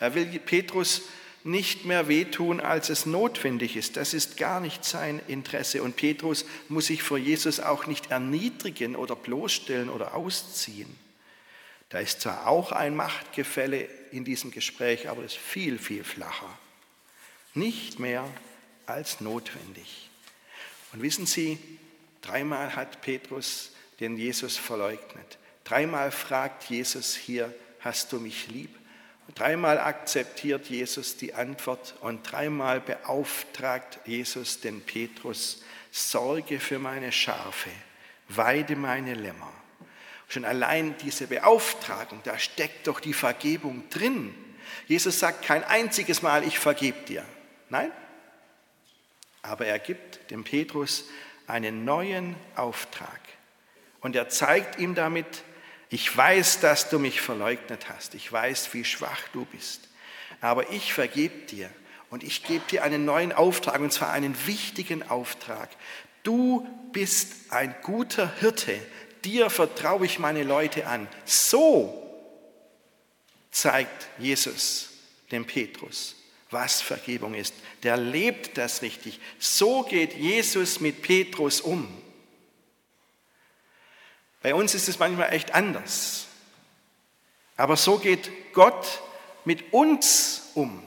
Er 0.00 0.14
will 0.14 0.26
Petrus 0.40 1.02
nicht 1.44 1.84
mehr 1.84 2.08
wehtun, 2.08 2.60
als 2.60 2.88
es 2.88 3.06
notwendig 3.06 3.76
ist. 3.76 3.96
Das 3.96 4.14
ist 4.14 4.36
gar 4.36 4.60
nicht 4.60 4.84
sein 4.84 5.20
Interesse. 5.28 5.82
Und 5.82 5.96
Petrus 5.96 6.44
muss 6.68 6.86
sich 6.86 7.02
vor 7.02 7.18
Jesus 7.18 7.60
auch 7.60 7.86
nicht 7.86 8.10
erniedrigen 8.10 8.96
oder 8.96 9.16
bloßstellen 9.16 9.88
oder 9.88 10.14
ausziehen. 10.14 10.96
Da 11.88 11.98
ist 11.98 12.22
zwar 12.22 12.46
auch 12.46 12.72
ein 12.72 12.96
Machtgefälle 12.96 13.88
in 14.12 14.24
diesem 14.24 14.50
Gespräch, 14.50 15.08
aber 15.08 15.24
es 15.24 15.32
ist 15.32 15.40
viel, 15.40 15.78
viel 15.78 16.04
flacher. 16.04 16.48
Nicht 17.54 17.98
mehr 17.98 18.26
als 18.86 19.20
notwendig. 19.20 20.10
Und 20.92 21.02
wissen 21.02 21.26
Sie, 21.26 21.58
dreimal 22.20 22.76
hat 22.76 23.00
Petrus 23.00 23.72
den 24.00 24.16
Jesus 24.16 24.56
verleugnet. 24.56 25.38
Dreimal 25.64 26.10
fragt 26.10 26.64
Jesus 26.64 27.14
hier, 27.14 27.54
hast 27.80 28.12
du 28.12 28.18
mich 28.18 28.48
lieb? 28.48 28.76
Dreimal 29.34 29.78
akzeptiert 29.78 30.66
Jesus 30.68 31.16
die 31.16 31.32
Antwort 31.32 31.94
und 32.00 32.30
dreimal 32.30 32.80
beauftragt 32.80 34.00
Jesus 34.04 34.60
den 34.60 34.82
Petrus, 34.82 35.62
sorge 35.90 36.60
für 36.60 36.78
meine 36.78 37.12
Schafe, 37.12 37.70
weide 38.28 38.76
meine 38.76 39.14
Lämmer. 39.14 39.52
Schon 40.28 40.44
allein 40.44 40.96
diese 40.98 41.26
Beauftragung, 41.26 42.20
da 42.24 42.38
steckt 42.38 42.86
doch 42.86 43.00
die 43.00 43.12
Vergebung 43.12 43.88
drin. 43.90 44.34
Jesus 44.86 45.18
sagt 45.18 45.44
kein 45.44 45.64
einziges 45.64 46.22
Mal, 46.22 46.44
ich 46.44 46.58
vergebe 46.58 47.00
dir. 47.02 47.24
Nein, 47.70 47.92
aber 49.42 49.66
er 49.66 49.78
gibt 49.78 50.30
dem 50.30 50.44
Petrus 50.44 51.04
einen 51.46 51.84
neuen 51.84 52.36
Auftrag. 52.56 53.20
Und 54.00 54.16
er 54.16 54.28
zeigt 54.28 54.78
ihm 54.78 54.94
damit, 54.94 55.42
ich 55.90 56.16
weiß, 56.16 56.60
dass 56.60 56.88
du 56.88 56.98
mich 56.98 57.20
verleugnet 57.20 57.88
hast. 57.90 58.14
Ich 58.14 58.32
weiß, 58.32 58.72
wie 58.72 58.84
schwach 58.84 59.28
du 59.32 59.44
bist. 59.44 59.88
Aber 60.40 60.70
ich 60.70 60.94
vergebe 60.94 61.46
dir 61.46 61.70
und 62.08 62.22
ich 62.22 62.44
gebe 62.44 62.64
dir 62.70 62.82
einen 62.82 63.04
neuen 63.04 63.32
Auftrag, 63.32 63.80
und 63.80 63.92
zwar 63.92 64.12
einen 64.12 64.46
wichtigen 64.46 65.08
Auftrag. 65.08 65.68
Du 66.22 66.66
bist 66.92 67.52
ein 67.52 67.74
guter 67.82 68.32
Hirte, 68.36 68.78
dir 69.24 69.50
vertraue 69.50 70.06
ich 70.06 70.18
meine 70.18 70.44
Leute 70.44 70.86
an. 70.86 71.08
So 71.24 71.98
zeigt 73.50 74.08
Jesus 74.18 74.90
dem 75.30 75.46
Petrus, 75.46 76.16
was 76.52 76.80
Vergebung 76.80 77.34
ist. 77.34 77.54
Der 77.82 77.96
lebt 77.96 78.58
das 78.58 78.82
richtig. 78.82 79.20
So 79.38 79.82
geht 79.82 80.14
Jesus 80.14 80.80
mit 80.80 81.02
Petrus 81.02 81.60
um. 81.60 81.88
Bei 84.42 84.54
uns 84.54 84.74
ist 84.74 84.88
es 84.88 84.98
manchmal 84.98 85.32
echt 85.32 85.54
anders. 85.54 86.26
Aber 87.56 87.76
so 87.76 87.98
geht 87.98 88.52
Gott 88.52 89.02
mit 89.44 89.72
uns 89.72 90.50
um. 90.54 90.82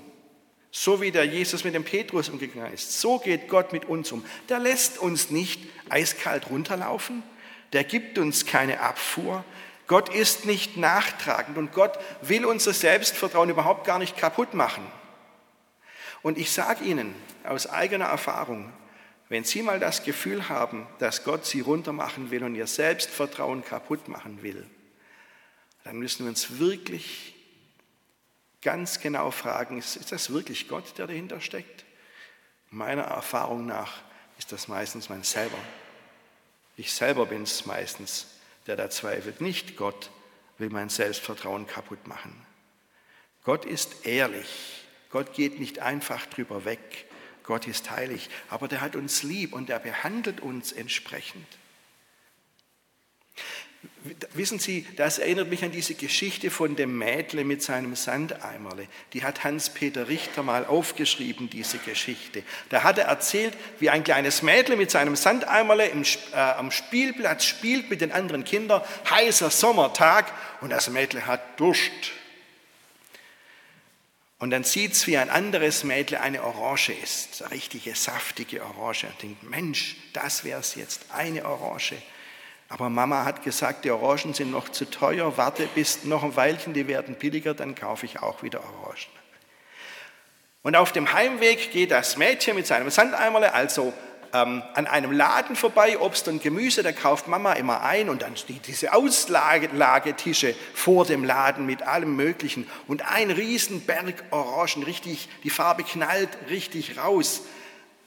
So 0.71 0.99
wie 0.99 1.11
der 1.11 1.23
Jesus 1.23 1.63
mit 1.63 1.73
dem 1.73 1.85
Petrus 1.85 2.27
umgegangen 2.27 2.73
ist. 2.73 2.99
So 2.99 3.17
geht 3.17 3.47
Gott 3.47 3.71
mit 3.71 3.85
uns 3.85 4.11
um. 4.11 4.25
Der 4.49 4.59
lässt 4.59 4.97
uns 4.97 5.29
nicht 5.29 5.61
eiskalt 5.89 6.49
runterlaufen, 6.49 7.23
der 7.71 7.85
gibt 7.85 8.17
uns 8.17 8.45
keine 8.45 8.81
Abfuhr. 8.81 9.45
Gott 9.87 10.13
ist 10.13 10.45
nicht 10.45 10.75
nachtragend 10.75 11.57
und 11.57 11.71
Gott 11.71 11.97
will 12.21 12.43
unser 12.45 12.73
Selbstvertrauen 12.73 13.49
überhaupt 13.49 13.85
gar 13.85 13.99
nicht 13.99 14.17
kaputt 14.17 14.53
machen. 14.53 14.85
Und 16.25 16.39
ich 16.39 16.49
sage 16.49 16.83
Ihnen 16.83 17.13
aus 17.43 17.67
eigener 17.67 18.05
Erfahrung, 18.05 18.73
wenn 19.29 19.43
Sie 19.43 19.61
mal 19.61 19.79
das 19.79 20.01
Gefühl 20.01 20.49
haben, 20.49 20.87
dass 20.97 21.23
Gott 21.23 21.45
Sie 21.45 21.59
runtermachen 21.59 22.31
will 22.31 22.43
und 22.43 22.55
Ihr 22.55 22.65
Selbstvertrauen 22.65 23.63
kaputt 23.63 24.07
machen 24.07 24.41
will, 24.41 24.65
dann 25.83 25.99
müssen 25.99 26.25
wir 26.25 26.29
uns 26.29 26.57
wirklich 26.57 27.35
ganz 28.63 28.99
genau 28.99 29.29
fragen, 29.29 29.77
ist 29.77 30.11
das 30.11 30.31
wirklich 30.31 30.67
Gott, 30.67 30.97
der 30.97 31.05
dahinter 31.05 31.41
steckt? 31.41 31.85
Meiner 32.71 33.03
Erfahrung 33.03 33.67
nach 33.67 34.01
ist 34.39 34.51
das 34.51 34.67
meistens 34.67 35.09
mein 35.09 35.21
selber. 35.21 35.59
Ich 36.75 36.91
selber 36.91 37.27
bin 37.27 37.43
es 37.43 37.67
meistens, 37.67 38.25
der 38.65 38.75
da 38.75 38.89
zweifelt. 38.89 39.41
Nicht 39.41 39.77
Gott 39.77 40.09
will 40.57 40.71
mein 40.71 40.89
Selbstvertrauen 40.89 41.67
kaputt 41.67 42.07
machen. 42.07 42.35
Gott 43.43 43.63
ist 43.65 44.07
ehrlich. 44.07 44.84
Gott 45.15 45.33
geht 45.33 45.61
nicht 45.61 45.79
einfach 45.79 46.25
drüber 46.25 46.65
weg. 46.65 47.05
Gott 47.43 47.67
ist 47.67 47.89
heilig. 47.89 48.29
Aber 48.49 48.67
der 48.67 48.81
hat 48.81 48.97
uns 48.97 49.23
lieb 49.23 49.53
und 49.53 49.69
er 49.69 49.79
behandelt 49.79 50.41
uns 50.41 50.73
entsprechend. 50.73 51.47
Wissen 54.33 54.59
Sie, 54.59 54.85
das 54.97 55.17
erinnert 55.17 55.49
mich 55.49 55.63
an 55.63 55.71
diese 55.71 55.93
Geschichte 55.93 56.51
von 56.51 56.75
dem 56.75 56.97
Mädle 56.97 57.45
mit 57.45 57.63
seinem 57.63 57.95
Sandeimerle. 57.95 58.89
Die 59.13 59.23
hat 59.23 59.45
Hans-Peter 59.45 60.09
Richter 60.09 60.43
mal 60.43 60.65
aufgeschrieben, 60.65 61.49
diese 61.49 61.77
Geschichte. 61.77 62.43
Da 62.67 62.83
hat 62.83 62.97
er 62.97 63.05
erzählt, 63.05 63.53
wie 63.79 63.89
ein 63.89 64.03
kleines 64.03 64.41
Mädle 64.41 64.75
mit 64.75 64.91
seinem 64.91 65.15
Sandeimerle 65.15 65.87
im, 65.87 66.03
äh, 66.33 66.35
am 66.35 66.71
Spielplatz 66.71 67.45
spielt 67.45 67.89
mit 67.89 68.01
den 68.01 68.11
anderen 68.11 68.43
Kindern. 68.43 68.81
Heißer 69.09 69.49
Sommertag 69.49 70.33
und 70.59 70.71
das 70.71 70.89
Mädle 70.89 71.25
hat 71.25 71.57
Durst. 71.57 72.11
Und 74.37 74.51
dann 74.51 74.63
sieht 74.63 74.93
es, 74.93 75.07
wie 75.07 75.17
ein 75.17 75.29
anderes 75.29 75.83
Mädle 75.83 76.19
eine 76.19 76.43
Orange 76.43 76.91
isst, 76.91 77.41
eine 77.41 77.51
richtige 77.51 77.95
saftige 77.95 78.63
Orange. 78.63 79.07
Und 79.07 79.21
denkt, 79.23 79.43
Mensch, 79.43 79.95
das 80.13 80.43
wäre 80.43 80.59
es 80.59 80.75
jetzt, 80.75 81.05
eine 81.13 81.45
Orange. 81.45 81.95
Aber 82.67 82.89
Mama 82.89 83.23
hat 83.23 83.43
gesagt, 83.43 83.85
die 83.85 83.91
Orangen 83.91 84.33
sind 84.33 84.51
noch 84.51 84.69
zu 84.69 84.89
teuer, 84.89 85.37
warte 85.37 85.67
bis 85.67 86.03
noch 86.03 86.23
ein 86.23 86.35
Weilchen, 86.35 86.73
die 86.73 86.87
werden 86.87 87.15
billiger, 87.15 87.53
dann 87.53 87.75
kaufe 87.75 88.05
ich 88.05 88.19
auch 88.21 88.43
wieder 88.43 88.61
Orangen. 88.61 89.15
Und 90.63 90.75
auf 90.75 90.91
dem 90.91 91.13
Heimweg 91.13 91.71
geht 91.71 91.91
das 91.91 92.17
Mädchen 92.17 92.55
mit 92.55 92.65
seinem 92.65 92.89
Sandeimerle, 92.89 93.53
also 93.53 93.93
ähm, 94.35 94.63
an 94.73 94.87
einem 94.87 95.11
Laden 95.11 95.55
vorbei, 95.55 95.97
Obst 95.99 96.27
und 96.27 96.43
Gemüse, 96.43 96.83
da 96.83 96.91
kauft 96.91 97.27
Mama 97.27 97.53
immer 97.53 97.81
ein 97.81 98.09
und 98.09 98.21
dann 98.21 98.35
steht 98.35 98.67
diese 98.67 98.93
Auslagetische 98.93 100.55
vor 100.73 101.05
dem 101.05 101.23
Laden 101.23 101.65
mit 101.65 101.83
allem 101.83 102.15
Möglichen 102.17 102.67
und 102.87 103.03
ein 103.09 103.31
Riesenberg 103.31 104.25
Orangen, 104.31 104.83
richtig, 104.83 105.29
die 105.43 105.49
Farbe 105.49 105.83
knallt 105.83 106.29
richtig 106.49 106.97
raus. 106.97 107.43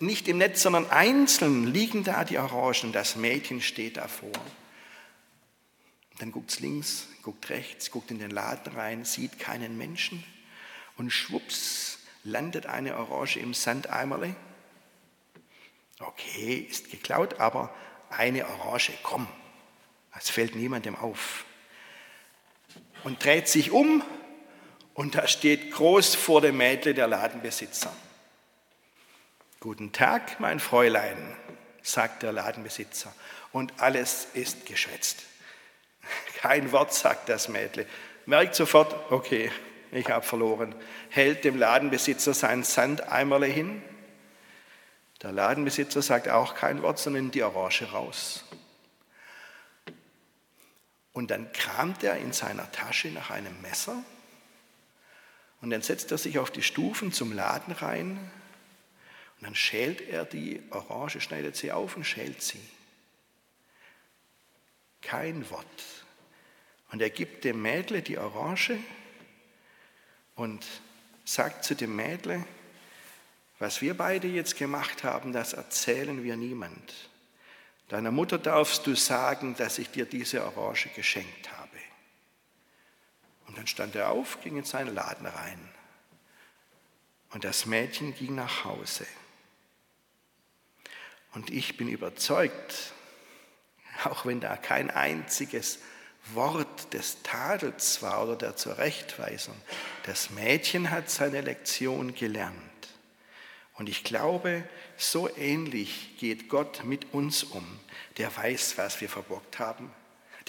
Nicht 0.01 0.29
im 0.29 0.39
Netz, 0.39 0.63
sondern 0.63 0.91
einzeln 0.91 1.73
liegen 1.73 2.05
da 2.05 2.25
die 2.25 2.39
Orangen. 2.39 2.93
Das 2.93 3.17
Mädchen 3.17 3.61
steht 3.61 3.97
davor. 3.97 4.31
Dann 6.19 6.31
guckt 6.31 6.51
es 6.51 6.61
links, 6.61 7.09
guckt 7.23 7.49
rechts, 7.49 7.91
guckt 7.91 8.11
in 8.11 8.19
den 8.19 8.31
Laden 8.31 8.75
rein, 8.75 9.05
sieht 9.05 9.39
keinen 9.39 9.79
Menschen 9.79 10.23
und 10.97 11.11
schwupps 11.11 11.99
landet 12.23 12.67
eine 12.67 12.97
Orange 12.97 13.39
im 13.39 13.55
Sandeimerle 13.55 14.37
Okay, 16.01 16.67
ist 16.71 16.91
geklaut, 16.91 17.41
aber 17.41 17.75
eine 18.11 18.47
Orange, 18.47 18.93
komm, 19.03 19.27
es 20.17 20.31
fällt 20.31 20.55
niemandem 20.55 20.95
auf. 20.97 21.45
Und 23.05 23.25
dreht 23.25 23.49
sich 23.49 23.71
um 23.71 24.03
und 24.95 25.15
da 25.15 25.27
steht 25.27 25.73
groß 25.73 26.15
vor 26.15 26.41
dem 26.41 26.57
Mädle 26.57 26.95
der 26.95 27.09
Ladenbesitzer. 27.09 27.95
Guten 29.61 29.93
Tag, 29.93 30.39
mein 30.39 30.61
Fräulein, 30.61 31.37
sagt 31.83 32.23
der 32.23 32.33
Ladenbesitzer. 32.33 33.13
Und 33.51 33.81
alles 33.81 34.29
ist 34.35 34.67
geschwätzt. 34.67 35.25
Kein 36.41 36.71
Wort 36.71 36.95
sagt 36.95 37.29
das 37.29 37.49
Mädle. 37.49 37.87
Merkt 38.27 38.55
sofort, 38.55 38.95
okay, 39.11 39.51
ich 39.91 40.09
habe 40.09 40.25
verloren. 40.25 40.75
Hält 41.09 41.45
dem 41.45 41.59
Ladenbesitzer 41.59 42.35
sein 42.35 42.63
Sandeimerle 42.63 43.47
hin 43.47 43.83
der 45.23 45.33
Ladenbesitzer 45.33 46.03
sagt 46.03 46.29
auch 46.29 46.55
kein 46.55 46.83
Wort, 46.83 46.99
sondern 46.99 47.31
die 47.31 47.43
Orange 47.43 47.91
raus. 47.91 48.45
Und 51.13 51.31
dann 51.31 51.53
kramt 51.53 52.05
er 52.05 52.19
in 52.19 52.33
seiner 52.33 52.71
Tasche 52.71 53.09
nach 53.09 53.31
einem 53.31 53.61
Messer 53.61 54.05
und 55.61 55.71
dann 55.71 55.83
setzt 55.83 56.13
er 56.13 56.19
sich 56.19 56.39
auf 56.39 56.51
die 56.51 56.63
Stufen 56.63 57.13
zum 57.13 57.33
Laden 57.33 57.75
rein 57.75 58.31
und 59.39 59.45
dann 59.45 59.55
schält 59.55 60.01
er 60.01 60.25
die 60.25 60.63
Orange, 60.71 61.21
schneidet 61.21 61.57
sie 61.57 61.73
auf 61.73 61.97
und 61.97 62.05
schält 62.05 62.43
sie. 62.43 62.61
Kein 65.03 65.49
Wort. 65.51 66.05
Und 66.91 67.03
er 67.03 67.11
gibt 67.11 67.45
dem 67.45 67.61
Mädle 67.63 68.03
die 68.03 68.19
Orange 68.19 68.79
und 70.37 70.65
sagt 71.25 71.65
zu 71.65 71.75
dem 71.75 71.95
Mädle, 71.95 72.45
was 73.59 73.83
wir 73.83 73.97
beide 73.97 74.29
jetzt 74.29 74.57
gemacht 74.57 75.05
haben, 75.05 75.33
das 75.33 75.53
erzählen 75.53 76.23
wir 76.23 76.37
niemand. 76.37 76.95
Deiner 77.89 78.11
Mutter 78.11 78.39
darfst 78.39 78.87
du 78.87 78.95
sagen, 78.95 79.57
dass 79.57 79.79
ich 79.79 79.91
dir 79.91 80.05
diese 80.05 80.45
Orange 80.45 80.91
geschenkt 80.95 81.51
habe. 81.53 81.69
Und 83.47 83.57
dann 83.57 83.67
stand 83.67 83.97
er 83.97 84.11
auf, 84.11 84.41
ging 84.43 84.59
in 84.59 84.65
seinen 84.65 84.95
Laden 84.95 85.27
rein. 85.27 85.59
Und 87.31 87.45
das 87.45 87.67
Mädchen 87.67 88.15
ging 88.15 88.35
nach 88.35 88.65
Hause. 88.65 89.07
Und 91.33 91.51
ich 91.51 91.77
bin 91.77 91.89
überzeugt, 91.89 92.93
auch 94.05 94.25
wenn 94.27 94.41
da 94.41 94.57
kein 94.57 94.91
einziges 94.91 95.81
Wort 96.35 96.93
des 96.93 97.23
Tadels 97.23 98.03
war 98.03 98.23
oder 98.25 98.37
der 98.37 98.57
Zurechtweisung, 98.57 99.57
das 100.05 100.31
Mädchen 100.31 100.91
hat 100.91 101.11
seine 101.11 101.41
Lektion 101.41 102.15
gelernt. 102.15 102.68
Und 103.79 103.89
ich 103.89 104.03
glaube, 104.03 104.65
so 104.97 105.31
ähnlich 105.37 106.19
geht 106.19 106.49
Gott 106.49 106.85
mit 106.85 107.15
uns 107.15 107.45
um. 107.45 107.65
Der 108.17 108.37
weiß, 108.37 108.77
was 108.77 109.01
wir 109.01 109.09
verbockt 109.09 109.61
haben. 109.61 109.93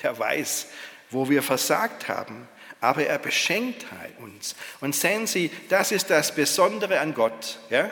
Der 0.02 0.18
weiß, 0.18 0.68
wo 1.12 1.30
wir 1.30 1.44
versagt 1.44 2.08
haben. 2.08 2.48
Aber 2.82 3.06
er 3.06 3.20
beschenkt 3.20 3.86
uns. 4.20 4.56
Und 4.82 4.96
sehen 4.96 5.28
Sie, 5.28 5.52
das 5.70 5.92
ist 5.92 6.10
das 6.10 6.34
Besondere 6.34 7.00
an 7.00 7.14
Gott. 7.14 7.60
Ja? 7.70 7.92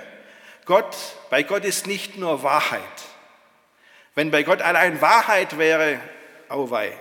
Gott, 0.66 0.96
bei 1.30 1.44
Gott 1.44 1.66
ist 1.66 1.86
nicht 1.86 2.18
nur 2.18 2.42
Wahrheit. 2.42 2.82
Wenn 4.16 4.32
bei 4.32 4.42
Gott 4.42 4.62
allein 4.64 5.00
Wahrheit 5.02 5.60
wäre, 5.60 6.00
auweih. 6.50 6.98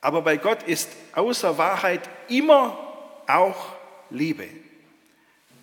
Aber 0.00 0.22
bei 0.22 0.36
Gott 0.36 0.62
ist 0.62 0.88
außer 1.14 1.58
Wahrheit 1.58 2.08
immer 2.28 2.78
auch 3.26 3.74
Liebe. 4.10 4.46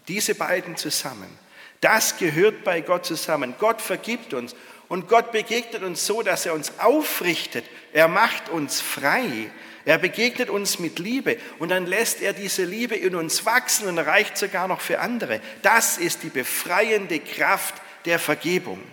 Diese 0.08 0.36
beiden 0.36 0.76
zusammen. 0.76 1.47
Das 1.82 2.18
gehört 2.18 2.63
bei 2.63 2.82
Gott 2.82 3.06
zusammen. 3.06 3.56
Gott 3.60 3.82
vergibt 3.82 4.34
uns 4.34 4.56
und 4.88 5.08
Gott 5.08 5.32
begegnet 5.32 5.84
uns 5.84 6.06
so, 6.06 6.22
dass 6.22 6.46
er 6.46 6.54
uns 6.54 6.80
aufrichtet. 6.80 7.66
Er 7.94 8.08
macht 8.08 8.50
uns 8.50 8.82
frei. 8.82 9.52
Er 9.86 9.98
begegnet 9.98 10.50
uns 10.50 10.80
mit 10.80 11.00
Liebe 11.00 11.38
und 11.60 11.70
dann 11.70 11.86
lässt 11.86 12.22
er 12.22 12.34
diese 12.34 12.66
Liebe 12.66 12.96
in 12.96 13.16
uns 13.16 13.46
wachsen 13.46 13.88
und 13.88 13.98
reicht 14.00 14.38
sogar 14.38 14.68
noch 14.68 14.82
für 14.82 15.00
andere. 15.00 15.40
Das 15.62 15.98
ist 15.98 16.24
die 16.24 16.30
befreiende 16.30 17.20
Kraft 17.20 17.76
der 18.06 18.20
Vergebung. 18.20 18.84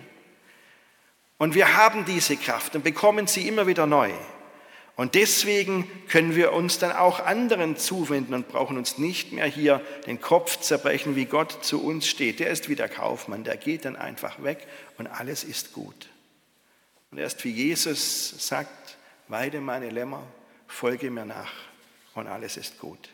Und 1.37 1.53
wir 1.53 1.75
haben 1.75 2.05
diese 2.05 2.37
Kraft 2.37 2.75
und 2.75 2.83
bekommen 2.83 3.27
sie 3.27 3.47
immer 3.47 3.67
wieder 3.67 3.85
neu. 3.85 4.11
Und 4.95 5.15
deswegen 5.15 5.89
können 6.07 6.35
wir 6.35 6.53
uns 6.53 6.79
dann 6.79 6.93
auch 6.93 7.19
anderen 7.19 7.75
zuwenden 7.75 8.33
und 8.33 8.47
brauchen 8.47 8.77
uns 8.77 8.97
nicht 8.97 9.33
mehr 9.33 9.45
hier 9.45 9.81
den 10.07 10.21
Kopf 10.21 10.61
zerbrechen, 10.61 11.17
wie 11.17 11.25
Gott 11.25 11.65
zu 11.65 11.83
uns 11.83 12.07
steht. 12.07 12.39
Der 12.39 12.49
ist 12.49 12.69
wie 12.69 12.75
der 12.75 12.87
Kaufmann, 12.87 13.43
der 13.43 13.57
geht 13.57 13.83
dann 13.83 13.97
einfach 13.97 14.41
weg 14.41 14.65
und 14.97 15.07
alles 15.07 15.43
ist 15.43 15.73
gut. 15.73 16.09
Und 17.11 17.17
erst 17.17 17.43
wie 17.43 17.51
Jesus 17.51 18.35
sagt, 18.47 18.97
weide 19.27 19.59
meine 19.59 19.89
Lämmer, 19.89 20.23
folge 20.67 21.11
mir 21.11 21.25
nach 21.25 21.51
und 22.13 22.27
alles 22.27 22.55
ist 22.55 22.79
gut. 22.79 23.09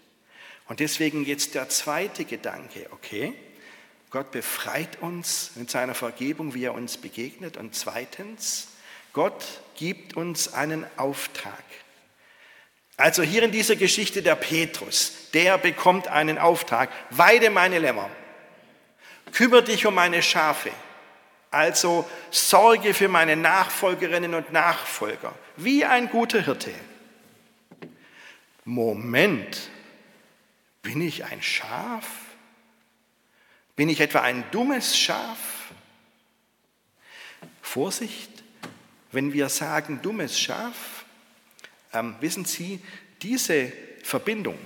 Und 0.67 0.79
deswegen 0.79 1.25
jetzt 1.25 1.55
der 1.55 1.67
zweite 1.69 2.25
Gedanke, 2.25 2.87
okay? 2.91 3.33
Gott 4.11 4.31
befreit 4.31 5.01
uns 5.01 5.51
mit 5.55 5.71
seiner 5.71 5.95
Vergebung, 5.95 6.53
wie 6.53 6.65
er 6.65 6.73
uns 6.73 6.97
begegnet. 6.97 7.57
Und 7.57 7.75
zweitens, 7.75 8.67
Gott 9.13 9.43
gibt 9.75 10.15
uns 10.15 10.53
einen 10.53 10.85
Auftrag. 10.97 11.63
Also 12.97 13.23
hier 13.23 13.43
in 13.43 13.51
dieser 13.51 13.75
Geschichte 13.75 14.21
der 14.21 14.35
Petrus, 14.35 15.13
der 15.33 15.57
bekommt 15.57 16.07
einen 16.07 16.37
Auftrag. 16.37 16.89
Weide 17.09 17.49
meine 17.49 17.79
Lämmer, 17.79 18.09
kümmere 19.33 19.63
dich 19.63 19.85
um 19.85 19.95
meine 19.95 20.21
Schafe. 20.21 20.71
Also 21.49 22.09
sorge 22.29 22.93
für 22.93 23.09
meine 23.09 23.35
Nachfolgerinnen 23.35 24.35
und 24.35 24.53
Nachfolger, 24.53 25.33
wie 25.57 25.83
ein 25.83 26.09
guter 26.09 26.41
Hirte. 26.41 26.71
Moment, 28.63 29.69
bin 30.81 31.01
ich 31.01 31.25
ein 31.25 31.41
Schaf? 31.41 32.05
Bin 33.75 33.89
ich 33.89 33.99
etwa 33.99 34.21
ein 34.21 34.43
dummes 34.51 34.97
Schaf? 34.97 35.71
Vorsicht, 37.61 38.40
wenn 39.11 39.33
wir 39.33 39.49
sagen 39.49 39.99
dummes 40.01 40.39
Schaf, 40.39 41.05
ähm, 41.93 42.15
wissen 42.19 42.45
Sie, 42.45 42.79
diese 43.21 43.71
Verbindung, 44.03 44.57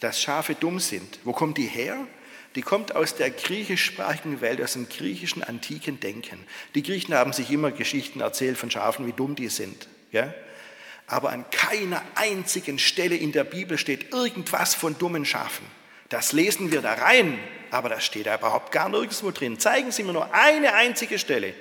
dass 0.00 0.20
Schafe 0.20 0.54
dumm 0.54 0.80
sind, 0.80 1.18
wo 1.24 1.32
kommt 1.32 1.58
die 1.58 1.66
her? 1.66 2.06
Die 2.54 2.62
kommt 2.62 2.94
aus 2.94 3.14
der 3.14 3.30
griechischsprachigen 3.30 4.40
Welt, 4.40 4.60
aus 4.60 4.74
dem 4.74 4.88
griechischen 4.88 5.42
antiken 5.42 6.00
Denken. 6.00 6.38
Die 6.74 6.82
Griechen 6.82 7.14
haben 7.14 7.32
sich 7.32 7.50
immer 7.50 7.70
Geschichten 7.70 8.20
erzählt 8.20 8.58
von 8.58 8.70
Schafen, 8.70 9.06
wie 9.06 9.12
dumm 9.12 9.34
die 9.34 9.48
sind. 9.48 9.88
Ja? 10.10 10.34
Aber 11.06 11.30
an 11.30 11.46
keiner 11.50 12.02
einzigen 12.14 12.78
Stelle 12.78 13.16
in 13.16 13.32
der 13.32 13.44
Bibel 13.44 13.78
steht 13.78 14.12
irgendwas 14.12 14.74
von 14.74 14.98
dummen 14.98 15.24
Schafen. 15.24 15.66
Das 16.10 16.32
lesen 16.32 16.70
wir 16.70 16.82
da 16.82 16.92
rein, 16.92 17.38
aber 17.70 17.88
das 17.88 18.04
steht 18.04 18.26
da 18.26 18.36
überhaupt 18.36 18.70
gar 18.70 18.90
nirgendwo 18.90 19.30
drin. 19.30 19.58
Zeigen 19.58 19.90
Sie 19.90 20.02
mir 20.02 20.12
nur 20.12 20.34
eine 20.34 20.74
einzige 20.74 21.18
Stelle, 21.18 21.54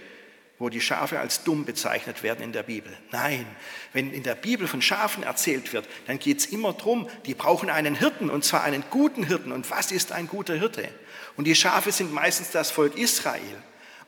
wo 0.62 0.70
die 0.70 0.80
Schafe 0.80 1.20
als 1.20 1.44
dumm 1.44 1.66
bezeichnet 1.66 2.22
werden 2.22 2.44
in 2.44 2.52
der 2.52 2.62
Bibel. 2.62 2.96
Nein, 3.12 3.48
wenn 3.94 4.14
in 4.14 4.22
der 4.22 4.36
Bibel 4.36 4.68
von 4.68 4.80
Schafen 4.80 5.24
erzählt 5.24 5.74
wird, 5.74 5.90
dann 6.06 6.20
geht 6.20 6.38
es 6.38 6.46
immer 6.46 6.72
darum, 6.72 7.10
die 7.26 7.34
brauchen 7.34 7.72
einen 7.72 7.96
Hirten 7.96 8.30
und 8.30 8.46
zwar 8.46 8.62
einen 8.62 8.84
guten 8.92 9.24
Hirten. 9.24 9.52
Und 9.52 9.72
was 9.72 9.92
ist 9.92 10.12
ein 10.12 10.28
guter 10.28 10.54
Hirte? 10.54 10.88
Und 11.36 11.46
die 11.46 11.56
Schafe 11.56 11.92
sind 11.92 12.14
meistens 12.14 12.52
das 12.52 12.70
Volk 12.70 12.96
Israel 12.96 13.42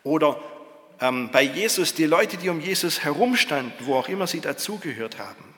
oder 0.03 0.39
ähm, 1.01 1.31
bei 1.31 1.41
Jesus 1.41 1.95
die 1.95 2.05
Leute, 2.05 2.37
die 2.37 2.49
um 2.49 2.61
Jesus 2.61 3.03
herumstanden, 3.03 3.73
wo 3.79 3.95
auch 3.95 4.07
immer 4.07 4.27
sie 4.27 4.39
dazugehört 4.39 5.17
haben. 5.17 5.55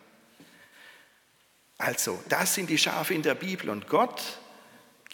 Also, 1.77 2.23
das 2.29 2.55
sind 2.55 2.69
die 2.69 2.77
Schafe 2.77 3.13
in 3.13 3.21
der 3.21 3.35
Bibel 3.35 3.69
und 3.69 3.89
Gott 3.89 4.21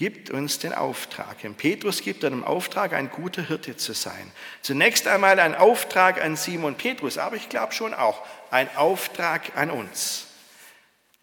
gibt 0.02 0.32
uns 0.32 0.58
den 0.58 0.74
Auftrag. 0.74 1.44
Und 1.44 1.58
Petrus 1.58 2.02
gibt 2.02 2.26
einen 2.26 2.44
Auftrag, 2.44 2.94
ein 2.94 3.12
guter 3.12 3.44
Hirte 3.44 3.78
zu 3.78 3.94
sein. 3.94 4.32
Zunächst 4.64 5.06
einmal 5.06 5.40
ein 5.40 5.54
Auftrag 5.54 6.20
an 6.20 6.36
Simon 6.36 6.74
Petrus, 6.74 7.20
aber 7.20 7.36
ich 7.36 7.50
glaube 7.50 7.74
schon 7.74 7.94
auch 7.94 8.26
ein 8.50 8.76
Auftrag 8.76 9.56
an 9.56 9.70
uns. 9.70 10.26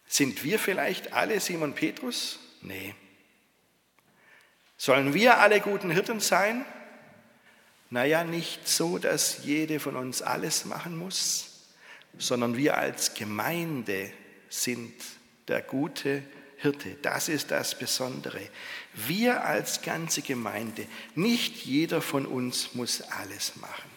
Sind 0.07 0.45
wir 0.45 0.59
vielleicht 0.59 1.11
alle 1.11 1.41
Simon 1.41 1.73
Petrus? 1.73 2.39
Nee. 2.61 2.95
Sollen 4.77 5.13
wir 5.13 5.39
alle 5.39 5.59
guten 5.59 5.91
Hirten 5.91 6.21
sein? 6.21 6.63
Naja, 7.89 8.23
nicht 8.23 8.65
so, 8.65 8.97
dass 8.97 9.43
jede 9.43 9.81
von 9.81 9.97
uns 9.97 10.21
alles 10.21 10.63
machen 10.63 10.97
muss, 10.97 11.67
sondern 12.17 12.55
wir 12.55 12.77
als 12.77 13.13
Gemeinde 13.13 14.09
sind 14.47 14.93
der 15.49 15.61
gute 15.63 16.11
Hirte. 16.11 16.38
Das 17.01 17.29
ist 17.29 17.51
das 17.51 17.77
Besondere. 17.77 18.41
Wir 18.93 19.45
als 19.45 19.81
ganze 19.81 20.21
Gemeinde, 20.21 20.85
nicht 21.15 21.55
jeder 21.65 22.01
von 22.01 22.25
uns 22.25 22.73
muss 22.73 23.01
alles 23.01 23.55
machen. 23.55 23.89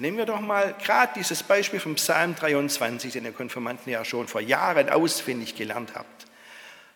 Nehmen 0.00 0.16
wir 0.16 0.26
doch 0.26 0.40
mal 0.40 0.76
gerade 0.80 1.12
dieses 1.16 1.42
Beispiel 1.42 1.80
vom 1.80 1.96
Psalm 1.96 2.36
23, 2.36 3.12
den 3.12 3.24
ihr 3.24 3.32
Konfirmanten 3.32 3.90
ja 3.92 4.04
schon 4.04 4.28
vor 4.28 4.40
Jahren 4.40 4.88
ausfindig 4.90 5.56
gelernt 5.56 5.94
habt, 5.96 6.26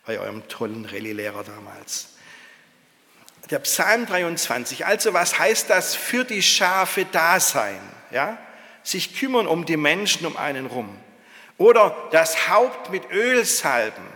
bei 0.07 0.21
eurem 0.21 0.47
tollen 0.47 0.85
Rallye-Lehrer 0.85 1.43
damals. 1.43 2.11
Der 3.51 3.59
Psalm 3.59 4.07
23, 4.07 4.87
also 4.87 5.15
was 5.15 5.37
heißt 5.37 5.69
das 5.69 5.97
für 5.97 6.25
die 6.25 6.43
Schafe 6.43 7.05
da 7.11 7.41
sein? 7.41 7.81
Ja? 8.13 8.39
Sich 8.85 9.19
kümmern 9.19 9.49
um 9.49 9.67
die 9.67 9.77
Menschen 9.77 10.25
um 10.25 10.37
einen 10.37 10.67
rum. 10.67 10.97
Oder 11.59 12.09
das 12.13 12.49
Haupt 12.49 12.91
mit 12.91 13.11
Öl 13.11 13.45
salben. 13.45 14.12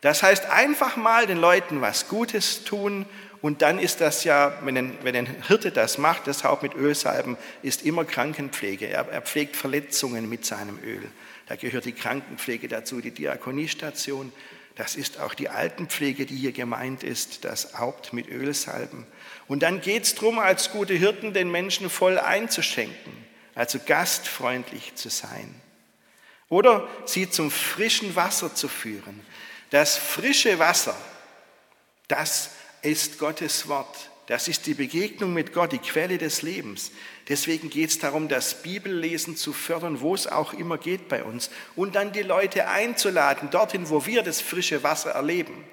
Das 0.00 0.22
heißt 0.22 0.46
einfach 0.46 0.96
mal 0.96 1.26
den 1.26 1.38
Leuten 1.38 1.80
was 1.80 2.08
Gutes 2.08 2.64
tun 2.64 3.06
und 3.42 3.62
dann 3.62 3.78
ist 3.78 4.00
das 4.00 4.24
ja, 4.24 4.58
wenn 4.62 4.76
ein, 4.76 4.98
wenn 5.02 5.16
ein 5.16 5.26
Hirte 5.46 5.70
das 5.70 5.96
macht, 5.96 6.26
das 6.26 6.44
Haupt 6.44 6.62
mit 6.62 6.74
Öl 6.74 6.94
salben, 6.94 7.38
ist 7.62 7.84
immer 7.86 8.04
Krankenpflege. 8.04 8.86
Er, 8.86 9.08
er 9.08 9.22
pflegt 9.22 9.56
Verletzungen 9.56 10.28
mit 10.28 10.44
seinem 10.44 10.78
Öl. 10.84 11.02
Da 11.46 11.56
gehört 11.56 11.86
die 11.86 11.92
Krankenpflege 11.92 12.68
dazu, 12.68 13.00
die 13.00 13.12
Diakoniestation. 13.12 14.32
Das 14.76 14.94
ist 14.94 15.20
auch 15.20 15.34
die 15.34 15.48
Altenpflege, 15.48 16.26
die 16.26 16.36
hier 16.36 16.52
gemeint 16.52 17.02
ist, 17.02 17.44
das 17.44 17.78
Haupt 17.78 18.12
mit 18.12 18.28
Öl 18.28 18.52
salben. 18.52 19.06
Und 19.48 19.62
dann 19.62 19.80
geht 19.80 20.04
es 20.04 20.14
darum, 20.14 20.38
als 20.38 20.70
gute 20.70 20.94
Hirten 20.94 21.32
den 21.32 21.50
Menschen 21.50 21.90
voll 21.90 22.18
einzuschenken, 22.18 23.12
also 23.54 23.78
gastfreundlich 23.84 24.94
zu 24.94 25.08
sein. 25.08 25.54
Oder 26.48 26.88
sie 27.06 27.30
zum 27.30 27.50
frischen 27.50 28.16
Wasser 28.16 28.54
zu 28.54 28.68
führen. 28.68 29.20
Das 29.70 29.96
frische 29.96 30.58
Wasser, 30.58 30.96
das 32.08 32.50
ist 32.82 33.18
Gottes 33.18 33.68
Wort. 33.68 34.10
Das 34.26 34.46
ist 34.46 34.66
die 34.66 34.74
Begegnung 34.74 35.32
mit 35.32 35.52
Gott, 35.52 35.72
die 35.72 35.78
Quelle 35.78 36.16
des 36.16 36.42
Lebens. 36.42 36.92
Deswegen 37.28 37.68
geht 37.68 37.90
es 37.90 37.98
darum, 37.98 38.28
das 38.28 38.62
Bibellesen 38.62 39.36
zu 39.36 39.52
fördern, 39.52 40.00
wo 40.00 40.14
es 40.14 40.28
auch 40.28 40.52
immer 40.52 40.78
geht 40.78 41.08
bei 41.08 41.24
uns. 41.24 41.50
Und 41.74 41.96
dann 41.96 42.12
die 42.12 42.22
Leute 42.22 42.68
einzuladen, 42.68 43.50
dorthin, 43.50 43.90
wo 43.90 44.06
wir 44.06 44.22
das 44.22 44.40
frische 44.40 44.84
Wasser 44.84 45.10
erleben. 45.10 45.64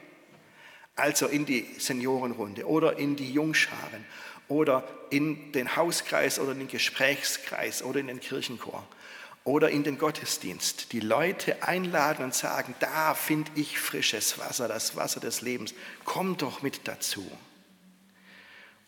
Also 0.95 1.27
in 1.27 1.45
die 1.45 1.67
Seniorenrunde 1.77 2.65
oder 2.65 2.97
in 2.97 3.15
die 3.15 3.31
Jungscharen 3.31 4.05
oder 4.47 4.87
in 5.11 5.51
den 5.51 5.75
Hauskreis 5.75 6.39
oder 6.39 6.53
in 6.53 6.59
den 6.59 6.67
Gesprächskreis 6.67 7.83
oder 7.83 7.99
in 7.99 8.07
den 8.07 8.19
Kirchenchor 8.19 8.87
oder 9.47 9.69
in 9.69 9.83
den 9.83 9.97
Gottesdienst 9.97 10.91
die 10.91 10.99
Leute 10.99 11.63
einladen 11.63 12.25
und 12.25 12.35
sagen, 12.35 12.75
da 12.81 13.13
finde 13.13 13.49
ich 13.55 13.79
frisches 13.79 14.37
Wasser, 14.39 14.67
das 14.67 14.97
Wasser 14.97 15.21
des 15.21 15.41
Lebens, 15.41 15.73
komm 16.03 16.35
doch 16.35 16.61
mit 16.61 16.81
dazu. 16.83 17.25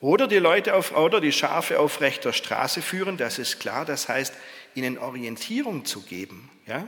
Oder 0.02 0.28
die 0.28 0.38
Leute 0.38 0.76
auf, 0.76 0.92
oder 0.92 1.22
die 1.22 1.32
Schafe 1.32 1.80
auf 1.80 2.02
rechter 2.02 2.34
Straße 2.34 2.82
führen, 2.82 3.16
das 3.16 3.40
ist 3.40 3.62
klar, 3.62 3.86
das 3.86 4.10
heißt, 4.10 4.34
ihnen 4.76 4.98
Orientierung 4.98 5.86
zu 5.86 6.02
geben. 6.02 6.50
Ja? 6.68 6.86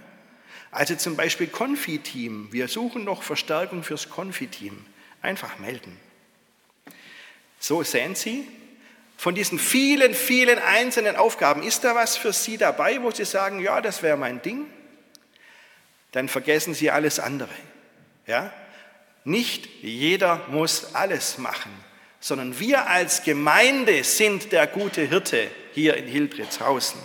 Also 0.72 0.96
zum 0.96 1.16
Beispiel 1.16 1.48
Konfiteam, 1.48 2.50
wir 2.52 2.68
suchen 2.68 3.06
noch 3.06 3.24
Verstärkung 3.24 3.84
fürs 3.84 4.10
Konfiteam, 4.10 4.86
einfach 5.22 5.60
melden. 5.60 5.98
So 7.58 7.84
sehen 7.84 8.16
Sie, 8.16 8.46
von 9.22 9.36
diesen 9.36 9.60
vielen, 9.60 10.16
vielen 10.16 10.58
einzelnen 10.58 11.16
Aufgaben, 11.16 11.62
ist 11.62 11.84
da 11.84 11.94
was 11.94 12.18
für 12.18 12.34
Sie 12.34 12.58
dabei, 12.58 13.04
wo 13.04 13.12
Sie 13.12 13.24
sagen, 13.24 13.60
ja, 13.60 13.80
das 13.80 14.02
wäre 14.02 14.18
mein 14.18 14.42
Ding? 14.42 14.66
Dann 16.12 16.28
vergessen 16.28 16.74
Sie 16.74 16.90
alles 16.90 17.20
andere. 17.20 17.52
Ja? 18.26 18.52
Nicht 19.24 19.70
jeder 19.84 20.42
muss 20.48 20.96
alles 20.96 21.38
machen, 21.38 21.72
sondern 22.20 22.60
wir 22.60 22.88
als 22.88 23.22
Gemeinde 23.22 24.04
sind 24.04 24.52
der 24.52 24.66
gute 24.66 25.02
Hirte 25.02 25.52
hier 25.72 25.98
in 25.98 26.08
Hildritzhausen. 26.08 27.00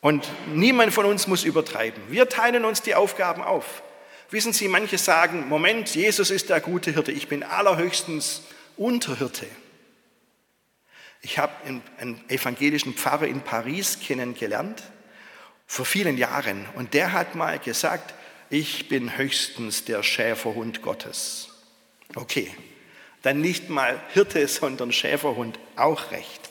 Und 0.00 0.28
niemand 0.46 0.94
von 0.94 1.06
uns 1.06 1.26
muss 1.26 1.42
übertreiben. 1.42 2.00
Wir 2.08 2.28
teilen 2.28 2.64
uns 2.64 2.82
die 2.82 2.94
Aufgaben 2.94 3.42
auf. 3.42 3.82
Wissen 4.30 4.52
Sie, 4.52 4.68
manche 4.68 4.98
sagen, 4.98 5.48
Moment, 5.48 5.92
Jesus 5.92 6.30
ist 6.30 6.50
der 6.50 6.60
gute 6.60 6.92
Hirte, 6.92 7.10
ich 7.10 7.26
bin 7.26 7.42
allerhöchstens 7.42 8.42
Unterhirte. 8.76 9.48
Ich 11.22 11.38
habe 11.38 11.52
einen 11.98 12.20
evangelischen 12.28 12.94
Pfarrer 12.94 13.28
in 13.28 13.40
Paris 13.42 14.00
kennengelernt 14.00 14.82
vor 15.66 15.86
vielen 15.86 16.18
Jahren 16.18 16.66
und 16.74 16.94
der 16.94 17.12
hat 17.12 17.36
mal 17.36 17.58
gesagt, 17.58 18.14
ich 18.50 18.88
bin 18.88 19.16
höchstens 19.16 19.84
der 19.84 20.02
Schäferhund 20.02 20.82
Gottes. 20.82 21.48
Okay, 22.16 22.54
dann 23.22 23.40
nicht 23.40 23.70
mal 23.70 23.98
Hirte, 24.12 24.46
sondern 24.48 24.92
Schäferhund, 24.92 25.58
auch 25.76 26.10
recht. 26.10 26.50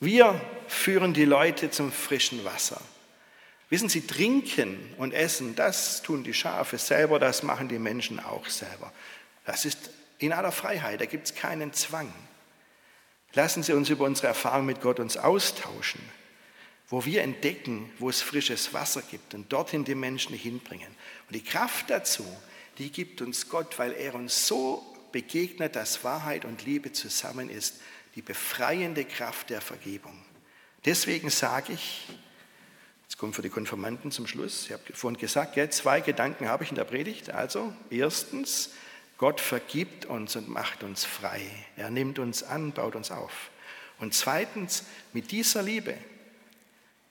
Wir 0.00 0.40
führen 0.68 1.12
die 1.12 1.24
Leute 1.24 1.70
zum 1.70 1.90
frischen 1.90 2.44
Wasser. 2.44 2.80
Wissen 3.68 3.88
Sie, 3.88 4.06
trinken 4.06 4.94
und 4.96 5.12
essen, 5.12 5.56
das 5.56 6.02
tun 6.02 6.22
die 6.24 6.32
Schafe 6.32 6.78
selber, 6.78 7.18
das 7.18 7.42
machen 7.42 7.68
die 7.68 7.80
Menschen 7.80 8.20
auch 8.20 8.46
selber. 8.46 8.92
Das 9.44 9.64
ist 9.64 9.90
in 10.18 10.32
aller 10.32 10.52
Freiheit, 10.52 11.00
da 11.00 11.04
gibt 11.04 11.26
es 11.26 11.34
keinen 11.34 11.72
Zwang. 11.72 12.12
Lassen 13.34 13.62
Sie 13.62 13.72
uns 13.72 13.90
über 13.90 14.04
unsere 14.04 14.28
Erfahrung 14.28 14.66
mit 14.66 14.80
Gott 14.80 15.00
uns 15.00 15.16
austauschen, 15.16 16.00
wo 16.88 17.04
wir 17.04 17.22
entdecken, 17.22 17.90
wo 17.98 18.08
es 18.08 18.22
frisches 18.22 18.72
Wasser 18.72 19.02
gibt 19.02 19.34
und 19.34 19.52
dorthin 19.52 19.84
die 19.84 19.94
Menschen 19.94 20.34
hinbringen. 20.34 20.88
Und 21.26 21.34
die 21.34 21.44
Kraft 21.44 21.90
dazu, 21.90 22.24
die 22.78 22.90
gibt 22.90 23.20
uns 23.20 23.48
Gott, 23.48 23.78
weil 23.78 23.92
er 23.92 24.14
uns 24.14 24.46
so 24.46 24.82
begegnet, 25.12 25.76
dass 25.76 26.04
Wahrheit 26.04 26.44
und 26.44 26.64
Liebe 26.64 26.92
zusammen 26.92 27.50
ist, 27.50 27.80
die 28.14 28.22
befreiende 28.22 29.04
Kraft 29.04 29.50
der 29.50 29.60
Vergebung. 29.60 30.24
Deswegen 30.84 31.28
sage 31.28 31.74
ich, 31.74 32.08
jetzt 33.02 33.18
kommt 33.18 33.34
für 33.34 33.42
die 33.42 33.48
Konfirmanden 33.50 34.10
zum 34.10 34.26
Schluss, 34.26 34.66
ich 34.66 34.72
habe 34.72 34.82
vorhin 34.94 35.18
gesagt, 35.18 35.56
zwei 35.74 36.00
Gedanken 36.00 36.48
habe 36.48 36.64
ich 36.64 36.70
in 36.70 36.76
der 36.76 36.84
Predigt. 36.84 37.30
Also 37.30 37.72
erstens, 37.90 38.70
Gott 39.18 39.40
vergibt 39.40 40.06
uns 40.06 40.36
und 40.36 40.48
macht 40.48 40.84
uns 40.84 41.04
frei. 41.04 41.42
Er 41.76 41.90
nimmt 41.90 42.18
uns 42.18 42.44
an, 42.44 42.72
baut 42.72 42.94
uns 42.94 43.10
auf. 43.10 43.50
Und 43.98 44.14
zweitens, 44.14 44.84
mit 45.12 45.32
dieser 45.32 45.62
Liebe 45.62 45.94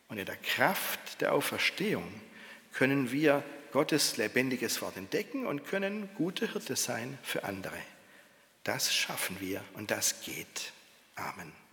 und 0.07 0.17
in 0.17 0.25
der 0.25 0.37
Kraft 0.37 1.19
der 1.19 1.33
Auferstehung 1.33 2.09
können 2.71 3.11
wir 3.11 3.43
Gottes 3.73 4.15
lebendiges 4.15 4.81
Wort 4.81 4.95
entdecken 4.95 5.45
und 5.45 5.65
können 5.65 6.09
gute 6.15 6.51
Hirte 6.51 6.77
sein 6.77 7.17
für 7.23 7.43
andere. 7.43 7.77
Das 8.63 8.93
schaffen 8.93 9.37
wir 9.41 9.61
und 9.73 9.91
das 9.91 10.21
geht. 10.21 10.71
Amen. 11.15 11.66